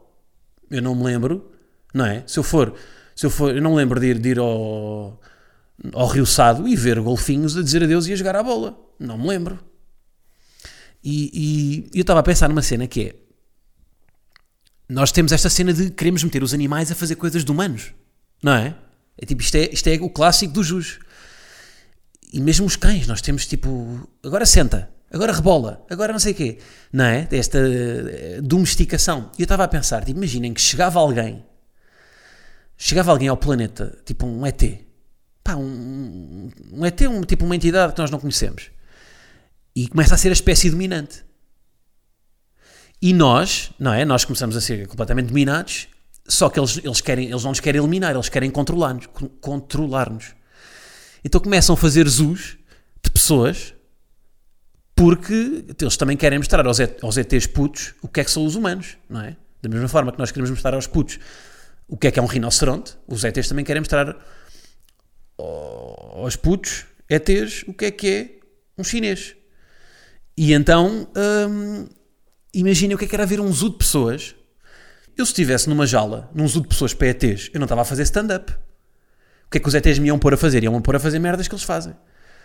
Eu 0.70 0.82
não 0.82 0.94
me 0.94 1.02
lembro, 1.02 1.50
não 1.94 2.04
é? 2.04 2.22
Se 2.26 2.38
eu 2.38 2.42
for, 2.42 2.74
se 3.16 3.26
eu 3.26 3.30
for, 3.30 3.54
eu 3.54 3.62
não 3.62 3.70
me 3.70 3.76
lembro 3.76 3.98
de 3.98 4.08
ir, 4.08 4.18
de 4.18 4.28
ir 4.30 4.38
ao, 4.38 5.18
ao 5.94 6.06
Rio 6.08 6.26
Sado 6.26 6.68
e 6.68 6.76
ver 6.76 7.00
golfinhos 7.00 7.56
a 7.56 7.62
dizer 7.62 7.82
adeus 7.82 8.06
e 8.06 8.12
a 8.12 8.16
jogar 8.16 8.37
a 8.37 8.42
bola. 8.42 8.78
Não 8.98 9.16
me 9.16 9.28
lembro. 9.28 9.58
E, 11.02 11.88
e 11.92 11.98
eu 11.98 12.02
estava 12.02 12.20
a 12.20 12.22
pensar 12.22 12.48
numa 12.48 12.62
cena 12.62 12.87
que 12.87 13.00
é. 13.00 13.14
Nós 14.88 15.11
temos 15.11 15.32
esta 15.32 15.48
cena 15.48 15.72
de 15.72 15.90
queremos 15.90 16.22
meter 16.22 16.42
os 16.42 16.52
animais 16.52 16.92
a 16.92 16.94
fazer 16.94 17.16
coisas 17.16 17.44
de 17.44 17.50
humanos, 17.50 17.92
não 18.42 18.52
é? 18.52 18.76
É 19.16 19.24
tipo, 19.24 19.40
isto 19.40 19.54
é, 19.54 19.70
isto 19.72 19.87
é 19.88 19.94
o 19.94 20.11
clássico 20.11 20.52
do 20.52 20.62
jus. 20.62 20.98
E 22.32 22.40
mesmo 22.40 22.64
os 22.64 22.76
cães, 22.76 23.06
nós 23.06 23.20
temos 23.20 23.46
tipo, 23.46 24.08
agora 24.24 24.46
senta, 24.46 24.88
agora 25.12 25.32
rebola, 25.32 25.84
agora 25.90 26.12
não 26.12 26.18
sei 26.18 26.32
o 26.32 26.34
quê, 26.34 26.58
não 26.90 27.04
é? 27.04 27.28
Esta 27.30 27.58
eh, 27.58 28.40
domesticação. 28.42 29.30
E 29.38 29.42
eu 29.42 29.44
estava 29.44 29.64
a 29.64 29.68
pensar, 29.68 30.02
tipo, 30.04 30.16
imaginem 30.18 30.54
que 30.54 30.60
chegava 30.60 30.98
alguém, 30.98 31.44
chegava 32.76 33.10
alguém 33.10 33.28
ao 33.28 33.36
planeta, 33.36 33.98
tipo 34.06 34.26
um 34.26 34.46
ET, 34.46 34.62
pá, 35.44 35.56
um, 35.56 36.50
um 36.72 36.86
ET, 36.86 37.00
um, 37.02 37.20
tipo 37.20 37.44
uma 37.44 37.54
entidade 37.54 37.92
que 37.92 38.00
nós 38.00 38.10
não 38.10 38.18
conhecemos, 38.18 38.70
e 39.76 39.86
começa 39.88 40.14
a 40.14 40.18
ser 40.18 40.30
a 40.30 40.32
espécie 40.32 40.70
dominante. 40.70 41.22
E 43.00 43.12
nós, 43.12 43.72
não 43.78 43.92
é? 43.92 44.04
Nós 44.04 44.24
começamos 44.24 44.56
a 44.56 44.60
ser 44.60 44.86
completamente 44.86 45.26
dominados, 45.26 45.88
só 46.26 46.48
que 46.48 46.58
eles, 46.58 46.78
eles, 46.78 47.00
querem, 47.00 47.28
eles 47.28 47.42
não 47.42 47.50
nos 47.50 47.60
querem 47.60 47.80
eliminar, 47.80 48.14
eles 48.14 48.28
querem 48.28 48.50
controlar-nos. 48.50 49.06
Controlar-nos. 49.40 50.34
Então 51.24 51.40
começam 51.40 51.74
a 51.74 51.76
fazer 51.76 52.08
zoos 52.08 52.56
de 53.02 53.11
pessoas 53.11 53.74
porque 54.94 55.64
eles 55.80 55.96
também 55.96 56.16
querem 56.16 56.38
mostrar 56.38 56.66
aos, 56.66 56.78
aos 57.00 57.16
ETs 57.16 57.46
putos 57.46 57.94
o 58.02 58.08
que 58.08 58.20
é 58.20 58.24
que 58.24 58.30
são 58.30 58.44
os 58.44 58.54
humanos, 58.54 58.96
não 59.08 59.20
é? 59.20 59.37
Da 59.62 59.68
mesma 59.68 59.88
forma 59.88 60.12
que 60.12 60.18
nós 60.18 60.30
queremos 60.30 60.50
mostrar 60.50 60.74
aos 60.74 60.87
putos 60.87 61.18
o 61.88 61.96
que 61.96 62.06
é 62.06 62.11
que 62.11 62.18
é 62.18 62.22
um 62.22 62.26
rinoceronte, 62.26 62.96
os 63.06 63.24
ETs 63.24 63.48
também 63.48 63.64
querem 63.64 63.80
mostrar 63.80 64.16
aos 65.38 66.37
putos 66.37 66.85
ETs 67.08 67.64
o 67.66 67.74
que 67.74 67.87
é 67.87 67.90
que 67.90 68.08
é 68.08 68.40
um 68.78 68.85
chinês. 68.85 69.35
E 70.37 70.52
então, 70.52 71.08
hum, 71.48 71.87
imaginem 72.54 72.94
o 72.94 72.98
que 72.98 73.04
é 73.04 73.08
que 73.08 73.14
era 73.14 73.26
ver 73.26 73.40
um 73.40 73.52
zoo 73.52 73.70
de 73.70 73.76
pessoas. 73.76 74.35
Eu 75.16 75.26
se 75.26 75.32
estivesse 75.32 75.68
numa 75.68 75.87
jaula, 75.87 76.30
num 76.35 76.48
zoo 76.48 76.62
de 76.62 76.68
pessoas 76.68 76.94
para 76.94 77.08
ETs, 77.08 77.50
eu 77.52 77.61
não 77.61 77.66
estava 77.66 77.82
a 77.82 77.85
fazer 77.85 78.02
stand-up 78.04 78.52
que 79.52 79.58
é 79.58 79.60
que 79.60 79.68
os 79.68 79.74
ETs 79.74 79.98
me 79.98 80.08
iam 80.08 80.18
pôr 80.18 80.34
a 80.34 80.36
fazer? 80.36 80.64
Iam 80.64 80.80
pôr 80.80 80.96
a 80.96 81.00
fazer 81.00 81.18
merdas 81.18 81.46
que 81.46 81.54
eles 81.54 81.64
fazem. 81.64 81.94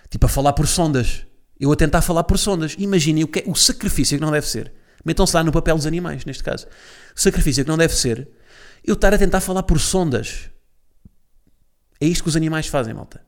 Tipo, 0.10 0.26
a 0.26 0.30
falar 0.30 0.54
por 0.54 0.68
sondas. 0.68 1.26
Eu 1.60 1.72
a 1.72 1.76
tentar 1.76 2.02
falar 2.02 2.24
por 2.24 2.38
sondas. 2.38 2.76
Imaginem 2.78 3.24
o, 3.24 3.28
que 3.28 3.40
é, 3.40 3.44
o 3.48 3.56
sacrifício 3.56 4.18
que 4.18 4.24
não 4.24 4.32
deve 4.32 4.48
ser. 4.48 4.72
Metam-se 5.04 5.36
lá 5.36 5.44
no 5.44 5.52
papel 5.52 5.76
dos 5.76 5.86
animais, 5.86 6.26
neste 6.26 6.44
caso. 6.44 6.68
O 7.16 7.20
sacrifício 7.20 7.64
que 7.64 7.70
não 7.70 7.78
deve 7.78 7.96
ser 7.96 8.30
eu 8.84 8.94
estar 8.94 9.14
a 9.14 9.18
tentar 9.18 9.42
falar 9.42 9.64
por 9.64 9.80
sondas. 9.80 10.50
É 12.00 12.06
isto 12.06 12.24
que 12.24 12.30
os 12.30 12.36
animais 12.36 12.68
fazem, 12.68 12.94
malta. 12.94 13.22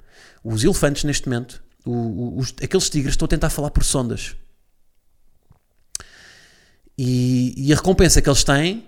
Os 0.44 0.64
elefantes, 0.64 1.04
neste 1.04 1.28
momento, 1.28 1.62
os, 1.86 2.54
aqueles 2.62 2.90
tigres, 2.90 3.14
estão 3.14 3.26
a 3.26 3.30
tentar 3.30 3.50
falar 3.50 3.72
por 3.72 3.84
sondas. 3.84 4.36
E, 6.98 7.54
e 7.58 7.74
a 7.74 7.76
recompensa 7.76 8.22
que 8.22 8.30
eles 8.30 8.44
têm 8.44 8.88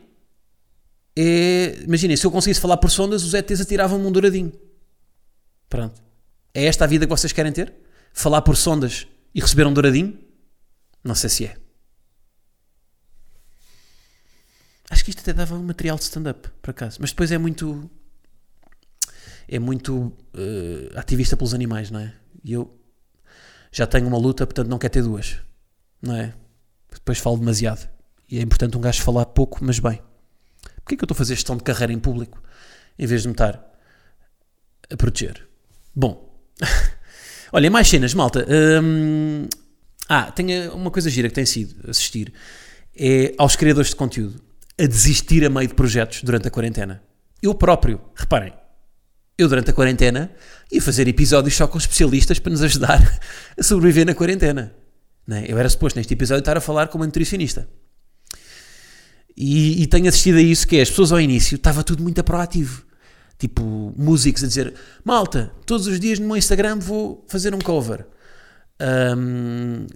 é. 1.16 1.78
Imaginem, 1.84 2.16
se 2.16 2.26
eu 2.26 2.32
conseguisse 2.32 2.62
falar 2.62 2.78
por 2.78 2.90
sondas, 2.90 3.24
os 3.24 3.34
ETs 3.34 3.60
atiravam-me 3.60 4.06
um 4.06 4.12
douradinho. 4.12 4.52
Pronto. 5.72 6.04
É 6.54 6.66
esta 6.66 6.84
a 6.84 6.88
vida 6.88 7.06
que 7.06 7.10
vocês 7.10 7.32
querem 7.32 7.54
ter? 7.54 7.74
Falar 8.12 8.42
por 8.42 8.58
sondas 8.58 9.08
e 9.34 9.40
receber 9.40 9.66
um 9.66 9.74
douradinho? 9.74 10.20
Não 11.02 11.16
sei 11.16 11.30
se 11.30 11.46
é. 11.46 11.56
Acho 14.90 15.06
que 15.06 15.12
isto 15.12 15.22
até 15.22 15.32
dava 15.32 15.56
um 15.56 15.64
material 15.64 15.96
de 15.96 16.04
stand-up, 16.04 16.50
por 16.62 16.72
acaso. 16.72 16.98
Mas 17.00 17.12
depois 17.12 17.32
é 17.32 17.38
muito. 17.38 17.90
É 19.48 19.60
muito 19.60 20.12
eh, 20.34 20.92
ativista 21.00 21.38
pelos 21.38 21.54
animais, 21.54 21.90
não 21.90 22.02
é? 22.02 22.14
E 22.44 22.52
eu 22.52 22.78
já 23.72 23.88
tenho 23.88 24.08
uma 24.08 24.18
luta, 24.18 24.46
portanto 24.46 24.68
não 24.68 24.78
quero 24.78 24.92
ter 24.94 25.04
duas, 25.04 25.38
não 26.02 26.16
é? 26.18 26.34
Depois 26.92 27.18
falo 27.18 27.38
demasiado. 27.38 27.90
E 28.30 28.40
é 28.40 28.42
importante 28.42 28.78
um 28.78 28.82
gajo 28.82 29.02
falar 29.02 29.26
pouco, 29.28 29.64
mas 29.64 29.80
bem. 29.80 30.02
Porquê 30.76 30.96
é 30.96 30.98
que 30.98 31.04
eu 31.04 31.06
estou 31.06 31.16
a 31.16 31.18
fazer 31.18 31.36
gestão 31.36 31.56
de 31.56 31.64
carreira 31.64 31.94
em 31.94 32.00
público 32.00 32.44
em 33.00 33.06
vez 33.06 33.22
de 33.22 33.30
me 33.30 33.34
estar 33.34 33.64
a 34.90 34.98
proteger? 34.98 35.51
Bom, 35.96 36.42
olha, 37.52 37.70
mais 37.70 37.88
cenas, 37.88 38.14
malta. 38.14 38.46
Hum, 38.84 39.48
ah, 40.08 40.32
tenho 40.32 40.74
uma 40.74 40.92
coisa 40.92 41.10
gira 41.10 41.30
que 41.30 41.36
tem 41.36 41.46
sido 41.46 41.90
assistir 41.90 42.34
é 42.96 43.34
aos 43.38 43.56
criadores 43.56 43.92
de 43.92 43.96
conteúdo 43.96 44.42
a 44.80 44.86
desistir 44.86 45.46
a 45.46 45.50
meio 45.50 45.68
de 45.68 45.74
projetos 45.74 46.24
durante 46.24 46.48
a 46.48 46.52
quarentena. 46.52 47.02
Eu 47.42 47.54
próprio, 47.54 48.02
reparem, 48.16 48.54
eu 49.38 49.48
durante 49.48 49.70
a 49.70 49.74
quarentena 49.74 50.32
ia 50.72 50.82
fazer 50.82 51.08
episódios 51.08 51.56
só 51.56 51.68
com 51.68 51.78
especialistas 51.78 52.40
para 52.40 52.52
nos 52.52 52.62
ajudar 52.62 53.20
a 53.58 53.64
sobreviver 53.64 54.06
na 54.06 54.14
quarentena. 54.14 54.76
Não 55.26 55.38
é? 55.38 55.46
Eu 55.48 55.58
era 55.58 55.70
suposto 55.70 55.98
neste 55.98 56.14
episódio 56.14 56.42
estar 56.42 56.58
a 56.58 56.62
falar 56.62 56.88
com 56.88 56.98
uma 56.98 57.06
nutricionista. 57.06 57.68
E, 59.36 59.82
e 59.82 59.88
tenho 59.88 60.08
assistido 60.08 60.38
a 60.38 60.42
isso 60.42 60.68
que 60.68 60.78
é, 60.78 60.82
as 60.82 60.90
pessoas 60.90 61.12
ao 61.12 61.20
início 61.20 61.56
estava 61.56 61.84
tudo 61.84 62.04
muito 62.04 62.24
proativo. 62.24 62.84
Tipo, 63.42 63.92
músicos 63.98 64.44
a 64.44 64.48
dizer, 64.48 64.72
malta, 65.04 65.52
todos 65.66 65.88
os 65.88 66.00
dias 66.00 66.20
no 66.20 66.28
meu 66.28 66.38
Instagram 66.38 66.78
vou 66.78 67.26
fazer 67.28 67.56
um 67.56 67.58
cover. 67.58 68.06
Ahm, 68.80 69.88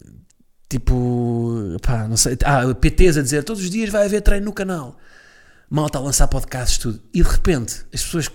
tipo, 0.68 1.78
pá, 1.80 2.08
não 2.08 2.18
sei, 2.18 2.40
ah, 2.44 2.74
PTs 2.74 3.20
a 3.20 3.22
dizer, 3.22 3.44
todos 3.44 3.62
os 3.62 3.70
dias 3.70 3.92
vai 3.92 4.06
haver 4.06 4.22
treino 4.22 4.48
no 4.48 4.52
canal. 4.52 4.98
Malta 5.70 6.00
a 6.00 6.02
lançar 6.02 6.28
podcasts, 6.28 6.80
tudo. 6.80 7.00
E 7.14 7.22
de 7.22 7.30
repente, 7.30 7.86
as 7.94 8.02
pessoas 8.02 8.32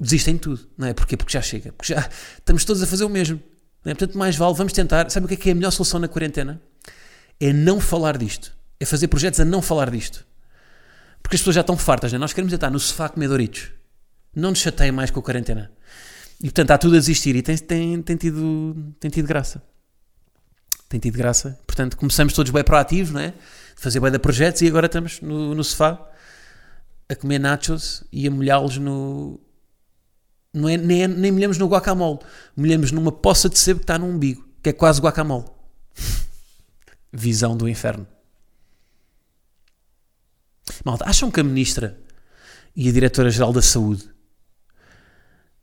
desistem 0.00 0.34
de 0.34 0.40
tudo, 0.40 0.68
não 0.76 0.88
é? 0.88 0.94
Porquê? 0.94 1.16
Porque 1.16 1.32
já 1.32 1.42
chega. 1.42 1.70
Porque 1.70 1.94
já 1.94 2.08
estamos 2.36 2.64
todos 2.64 2.82
a 2.82 2.88
fazer 2.88 3.04
o 3.04 3.08
mesmo. 3.08 3.40
Não 3.84 3.92
é? 3.92 3.94
Portanto, 3.94 4.18
mais 4.18 4.34
vale, 4.34 4.54
vamos 4.54 4.72
tentar. 4.72 5.08
Sabe 5.12 5.26
o 5.26 5.28
que 5.28 5.34
é 5.34 5.36
que 5.36 5.48
é 5.50 5.52
a 5.52 5.54
melhor 5.54 5.70
solução 5.70 6.00
na 6.00 6.08
quarentena? 6.08 6.60
É 7.38 7.52
não 7.52 7.78
falar 7.78 8.18
disto. 8.18 8.52
É 8.80 8.84
fazer 8.84 9.06
projetos 9.06 9.38
a 9.38 9.44
não 9.44 9.62
falar 9.62 9.90
disto. 9.90 10.26
Porque 11.22 11.36
as 11.36 11.40
pessoas 11.40 11.54
já 11.54 11.60
estão 11.60 11.76
fartas, 11.76 12.10
não 12.10 12.16
é? 12.16 12.18
Nós 12.18 12.32
queremos 12.32 12.52
estar 12.52 12.68
no 12.68 12.80
sofá 12.80 13.08
a. 13.08 13.78
Não 14.34 14.50
nos 14.50 14.60
chateiem 14.60 14.92
mais 14.92 15.10
com 15.10 15.20
a 15.20 15.22
quarentena. 15.22 15.70
E 16.40 16.44
portanto, 16.44 16.66
está 16.66 16.78
tudo 16.78 16.96
a 16.96 16.98
desistir 16.98 17.36
e 17.36 17.42
tem, 17.42 17.56
tem, 17.58 18.02
tem, 18.02 18.16
tido, 18.16 18.94
tem 18.98 19.10
tido 19.10 19.26
graça. 19.26 19.62
Tem 20.88 20.98
tido 20.98 21.16
graça. 21.16 21.60
Portanto, 21.66 21.96
começamos 21.96 22.32
todos 22.32 22.50
bem 22.50 22.64
proativos, 22.64 23.12
não 23.12 23.20
é? 23.20 23.28
De 23.30 23.36
fazer 23.76 24.00
bem 24.00 24.10
de 24.10 24.18
projetos 24.18 24.62
e 24.62 24.66
agora 24.66 24.86
estamos 24.86 25.20
no, 25.20 25.54
no 25.54 25.62
sofá 25.62 26.10
a 27.08 27.14
comer 27.14 27.38
nachos 27.38 28.04
e 28.12 28.26
a 28.26 28.30
molhá-los 28.30 28.78
no. 28.78 29.40
Não 30.52 30.68
é, 30.68 30.76
nem, 30.76 31.06
nem 31.06 31.30
molhamos 31.30 31.58
no 31.58 31.66
guacamole. 31.66 32.20
Molhamos 32.56 32.90
numa 32.90 33.12
poça 33.12 33.48
de 33.48 33.58
sebo 33.58 33.80
que 33.80 33.84
está 33.84 33.98
no 33.98 34.06
umbigo, 34.06 34.48
que 34.62 34.70
é 34.70 34.72
quase 34.72 35.00
guacamole. 35.00 35.46
Visão 37.12 37.56
do 37.56 37.68
inferno. 37.68 38.06
Malta, 40.84 41.04
acham 41.04 41.30
que 41.30 41.40
a 41.40 41.44
ministra 41.44 42.00
e 42.74 42.88
a 42.88 42.92
diretora-geral 42.92 43.52
da 43.52 43.60
saúde 43.60 44.08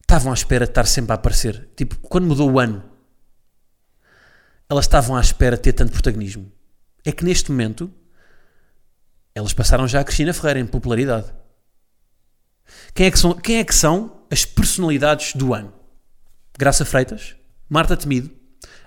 estavam 0.08 0.32
à 0.32 0.34
espera 0.34 0.66
de 0.66 0.72
estar 0.72 0.86
sempre 0.86 1.12
a 1.12 1.16
aparecer? 1.16 1.70
Tipo, 1.76 1.98
quando 1.98 2.26
mudou 2.26 2.50
o 2.50 2.60
ano, 2.60 2.82
elas 4.70 4.86
estavam 4.86 5.18
à 5.18 5.22
espera 5.22 5.58
de 5.58 5.64
ter 5.64 5.74
tanto 5.74 5.92
protagonismo. 5.92 6.50
É 7.04 7.12
que 7.12 7.26
neste 7.26 7.52
momento 7.52 7.94
elas 9.36 9.54
passaram 9.54 9.86
já 9.86 10.00
a 10.00 10.04
Cristina 10.06 10.34
Ferreira 10.34 10.62
em 10.62 10.66
popularidade. 10.66 11.34
Quem 12.94 13.08
é 13.08 13.12
que 13.12 13.20
são, 13.20 13.34
quem 13.34 13.58
é 13.58 13.64
que 13.66 13.76
são 13.76 14.26
as 14.32 14.46
personalidades 14.46 15.34
do 15.34 15.54
ano? 15.54 15.74
Graça 16.58 16.86
Freitas, 16.86 17.36
Marta 17.70 17.96
Temido, 17.96 18.32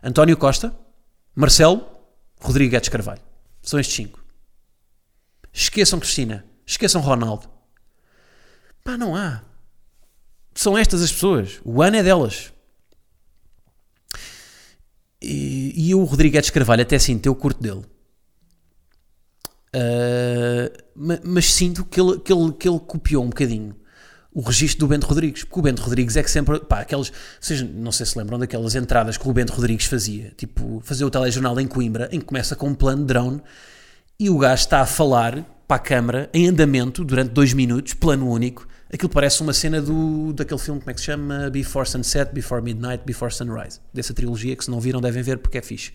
António 0.02 0.37
Costa, 0.37 0.74
Marcelo, 1.35 1.87
Rodrigo 2.40 2.72
Guedes 2.72 2.88
Carvalho. 2.88 3.22
São 3.62 3.78
estes 3.78 3.94
cinco. 3.94 4.24
Esqueçam 5.52 6.00
Cristina. 6.00 6.46
Esqueçam 6.66 7.00
Ronaldo. 7.00 7.48
Pá, 8.83 8.96
não 8.96 9.14
há. 9.14 9.49
São 10.61 10.77
estas 10.77 11.01
as 11.01 11.11
pessoas. 11.11 11.59
O 11.64 11.81
ano 11.81 11.96
é 11.96 12.03
delas. 12.03 12.53
E, 15.23 15.88
e 15.88 15.94
o 15.94 16.05
Rodrigo 16.05 16.35
Guedes 16.35 16.51
Carvalho, 16.51 16.83
até 16.83 16.99
sinto, 16.99 17.25
eu 17.25 17.35
curto 17.35 17.62
dele. 17.62 17.83
Uh, 19.75 20.70
mas, 20.94 21.20
mas, 21.25 21.51
sinto 21.51 21.83
que 21.83 21.99
ele, 21.99 22.18
que, 22.18 22.31
ele, 22.31 22.53
que 22.53 22.68
ele 22.68 22.79
copiou 22.79 23.25
um 23.25 23.31
bocadinho 23.31 23.75
o 24.35 24.42
registro 24.42 24.81
do 24.81 24.88
Bento 24.88 25.07
Rodrigues. 25.07 25.44
Porque 25.44 25.61
o 25.61 25.62
Bento 25.62 25.81
Rodrigues 25.81 26.18
é 26.18 26.23
que 26.23 26.31
sempre. 26.31 26.61
Pá, 26.61 26.81
aqueles. 26.81 27.11
Vocês 27.40 27.62
não 27.62 27.90
sei 27.90 28.05
se 28.05 28.18
lembram 28.18 28.38
daquelas 28.38 28.75
entradas 28.75 29.16
que 29.16 29.27
o 29.27 29.33
Bento 29.33 29.55
Rodrigues 29.55 29.87
fazia. 29.87 30.35
Tipo, 30.37 30.83
fazer 30.85 31.07
o 31.07 31.11
telejornal 31.11 31.59
em 31.59 31.66
Coimbra, 31.66 32.11
em 32.12 32.20
que 32.20 32.27
começa 32.27 32.55
com 32.55 32.68
um 32.68 32.75
plano 32.75 33.01
de 33.01 33.07
drone 33.07 33.40
e 34.18 34.29
o 34.29 34.37
gajo 34.37 34.61
está 34.61 34.83
a 34.83 34.87
falar 34.87 35.42
para 35.66 35.77
a 35.79 35.81
câmara 35.81 36.29
em 36.35 36.49
andamento 36.49 37.03
durante 37.03 37.31
dois 37.31 37.55
minutos, 37.55 37.94
plano 37.94 38.29
único. 38.29 38.68
Aquilo 38.92 39.09
parece 39.09 39.40
uma 39.40 39.53
cena 39.53 39.81
do, 39.81 40.33
daquele 40.33 40.59
filme, 40.59 40.81
como 40.81 40.90
é 40.90 40.94
que 40.94 41.00
se 41.00 41.07
chama? 41.07 41.48
Before 41.48 41.88
Sunset, 41.88 42.33
Before 42.35 42.61
Midnight, 42.61 43.05
Before 43.07 43.33
Sunrise. 43.33 43.81
Dessa 43.94 44.12
trilogia 44.12 44.57
que 44.57 44.64
se 44.64 44.70
não 44.70 44.81
viram 44.81 45.00
devem 45.00 45.22
ver 45.22 45.38
porque 45.38 45.59
é 45.59 45.62
fixe. 45.62 45.92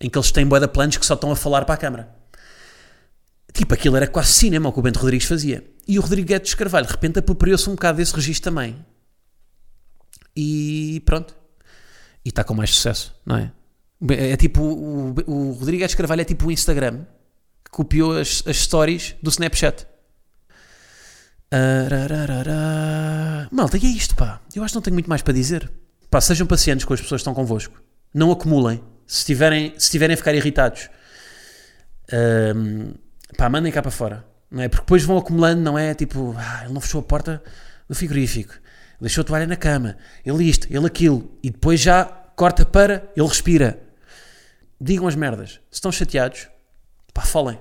Em 0.00 0.10
que 0.10 0.18
eles 0.18 0.32
têm 0.32 0.44
boia 0.44 0.60
de 0.60 0.68
planos 0.68 0.96
que 0.96 1.06
só 1.06 1.14
estão 1.14 1.30
a 1.30 1.36
falar 1.36 1.64
para 1.64 1.74
a 1.74 1.78
câmara. 1.78 2.08
Tipo, 3.52 3.72
aquilo 3.74 3.96
era 3.96 4.06
quase 4.08 4.32
cinema 4.32 4.68
o 4.68 4.72
que 4.72 4.80
o 4.80 4.82
Bento 4.82 4.98
Rodrigues 4.98 5.28
fazia. 5.28 5.64
E 5.86 5.96
o 5.98 6.02
Rodrigo 6.02 6.26
Guedes 6.28 6.54
Carvalho, 6.54 6.86
de 6.86 6.92
repente, 6.92 7.20
apropriou-se 7.20 7.68
um 7.70 7.74
bocado 7.74 7.98
desse 7.98 8.14
registro 8.14 8.50
também. 8.50 8.84
E 10.36 11.00
pronto. 11.06 11.36
E 12.24 12.30
está 12.30 12.42
com 12.42 12.52
mais 12.52 12.74
sucesso, 12.74 13.14
não 13.24 13.36
é? 13.36 13.52
É 14.10 14.36
tipo, 14.36 14.62
o, 14.62 15.14
o 15.26 15.52
Rodrigo 15.52 15.80
Guedes 15.80 15.94
Carvalho 15.94 16.20
é 16.20 16.24
tipo 16.24 16.46
o 16.46 16.52
Instagram, 16.52 17.04
que 17.64 17.70
copiou 17.70 18.18
as, 18.18 18.42
as 18.46 18.56
stories 18.56 19.14
do 19.22 19.30
Snapchat. 19.30 19.86
Arararara. 21.50 23.48
Malta, 23.50 23.78
e 23.78 23.86
é 23.86 23.88
isto, 23.88 24.14
pá. 24.14 24.40
Eu 24.54 24.62
acho 24.62 24.72
que 24.72 24.76
não 24.76 24.82
tenho 24.82 24.94
muito 24.94 25.08
mais 25.08 25.22
para 25.22 25.32
dizer. 25.32 25.70
Pá, 26.10 26.20
sejam 26.20 26.46
pacientes 26.46 26.84
com 26.84 26.92
as 26.92 27.00
pessoas 27.00 27.20
que 27.20 27.22
estão 27.22 27.34
convosco. 27.34 27.82
Não 28.12 28.30
acumulem. 28.30 28.82
Se 29.06 29.18
estiverem, 29.18 29.70
se 29.72 29.86
estiverem 29.86 30.14
a 30.14 30.16
ficar 30.16 30.34
irritados, 30.34 30.90
um, 32.54 32.92
pá, 33.36 33.48
mandem 33.48 33.72
cá 33.72 33.80
para 33.80 33.90
fora. 33.90 34.24
Não 34.50 34.62
é? 34.62 34.68
Porque 34.68 34.82
depois 34.82 35.02
vão 35.02 35.16
acumulando, 35.16 35.62
não 35.62 35.78
é? 35.78 35.94
Tipo, 35.94 36.34
ah, 36.36 36.64
ele 36.64 36.74
não 36.74 36.80
fechou 36.80 37.00
a 37.00 37.04
porta 37.04 37.42
do 37.88 37.94
frigorífico, 37.94 38.54
deixou 39.00 39.22
a 39.22 39.24
toalha 39.24 39.46
na 39.46 39.56
cama, 39.56 39.96
ele 40.24 40.44
isto, 40.44 40.66
ele 40.70 40.86
aquilo, 40.86 41.38
e 41.42 41.50
depois 41.50 41.80
já 41.80 42.04
corta 42.04 42.66
para, 42.66 43.10
ele 43.16 43.26
respira. 43.26 43.78
Digam 44.80 45.08
as 45.08 45.14
merdas. 45.14 45.52
Se 45.70 45.76
estão 45.76 45.90
chateados, 45.90 46.48
pá, 47.14 47.22
falem. 47.22 47.58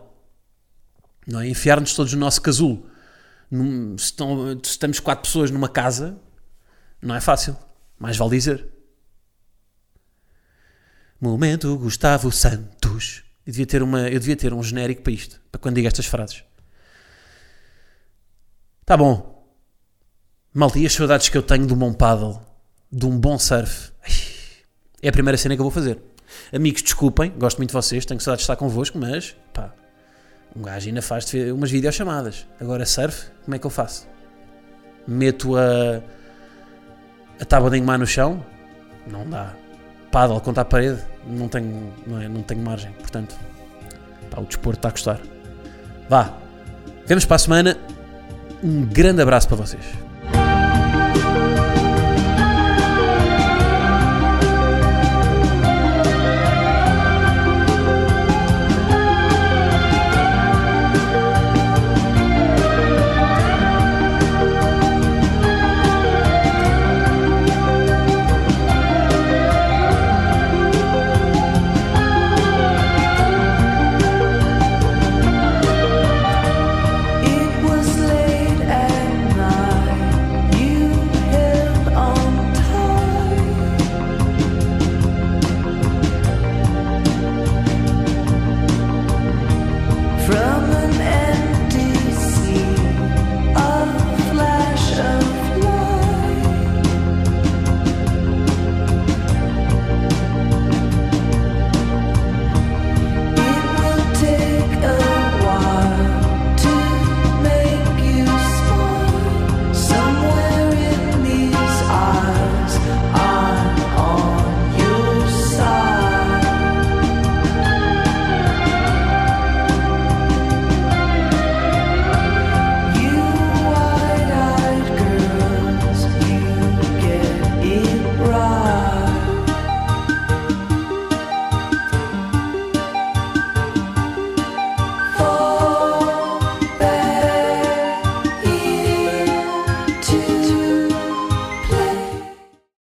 Não 1.26 1.40
é? 1.40 1.48
Enfiar-nos 1.48 1.94
todos 1.94 2.14
no 2.14 2.20
nosso 2.20 2.42
casulo 2.42 2.90
num, 3.50 3.98
se, 3.98 4.06
estão, 4.06 4.60
se 4.64 4.72
estamos 4.72 5.00
quatro 5.00 5.24
pessoas 5.24 5.52
numa 5.52 5.70
casa, 5.70 6.20
não 7.02 7.16
é 7.16 7.22
fácil. 7.22 7.56
Mais 8.00 8.18
vale 8.18 8.32
dizer. 8.32 8.68
Momento 11.20 11.78
Gustavo 11.78 12.32
Santos. 12.32 13.24
Eu 13.46 13.52
devia 13.52 13.66
ter, 13.66 13.82
uma, 13.82 14.10
eu 14.10 14.20
devia 14.20 14.36
ter 14.36 14.54
um 14.54 14.62
genérico 14.62 15.02
para 15.02 15.14
isto, 15.14 15.42
para 15.50 15.60
quando 15.60 15.76
digo 15.76 15.88
estas 15.88 16.06
frases. 16.06 16.44
Tá 18.86 18.98
bom. 18.98 19.48
Malta, 20.54 20.80
e 20.80 20.86
as 20.86 20.94
saudades 20.94 21.30
que 21.30 21.38
eu 21.38 21.44
tenho 21.44 21.66
de 21.66 21.74
um 21.74 21.78
bom 21.78 21.94
paddle, 21.94 22.42
de 22.92 23.06
um 23.06 23.18
bom 23.20 23.38
surf. 23.40 23.92
É 25.02 25.10
a 25.10 25.12
primeira 25.12 25.38
cena 25.38 25.56
que 25.56 25.62
eu 25.62 25.64
vou 25.64 25.72
fazer. 25.72 26.02
Amigos, 26.52 26.82
desculpem, 26.82 27.32
gosto 27.38 27.58
muito 27.58 27.70
de 27.70 27.76
vocês, 27.76 28.04
tenho 28.04 28.20
saudades 28.20 28.42
de 28.42 28.44
estar 28.46 28.56
convosco, 28.56 28.98
mas 28.98 29.36
pá, 29.54 29.74
um 30.58 30.62
gajo 30.64 30.88
ainda 30.88 31.02
faz 31.02 31.32
umas 31.54 31.70
videochamadas. 31.70 32.48
Agora 32.60 32.86
surf, 32.86 33.28
como 33.46 33.56
é 33.56 33.60
que 33.60 33.66
eu 33.66 33.70
faço? 33.70 34.08
Meto 35.08 35.56
a, 35.56 36.02
a 37.40 37.46
tábua 37.46 37.70
de 37.70 37.78
engomar 37.78 38.00
no 38.00 38.08
chão? 38.08 38.44
Não 39.06 39.30
dá. 39.30 39.54
Paddle 40.12 40.42
contra 40.42 40.64
a 40.64 40.66
parede? 40.66 41.00
Não 41.28 41.48
tenho, 41.48 41.94
não, 42.08 42.20
é, 42.20 42.28
não 42.28 42.42
tenho 42.42 42.62
margem. 42.62 42.92
Portanto, 42.94 43.36
pá, 44.32 44.42
o 44.42 44.46
desporto 44.46 44.80
está 44.80 44.90
a 44.90 44.92
custar. 44.92 45.20
Vá. 46.10 46.34
Vemos 47.06 47.24
para 47.26 47.36
a 47.36 47.40
semana. 47.40 47.78
Um 48.64 48.84
grande 48.86 49.22
abraço 49.22 49.48
para 49.48 49.58
vocês. 49.58 49.86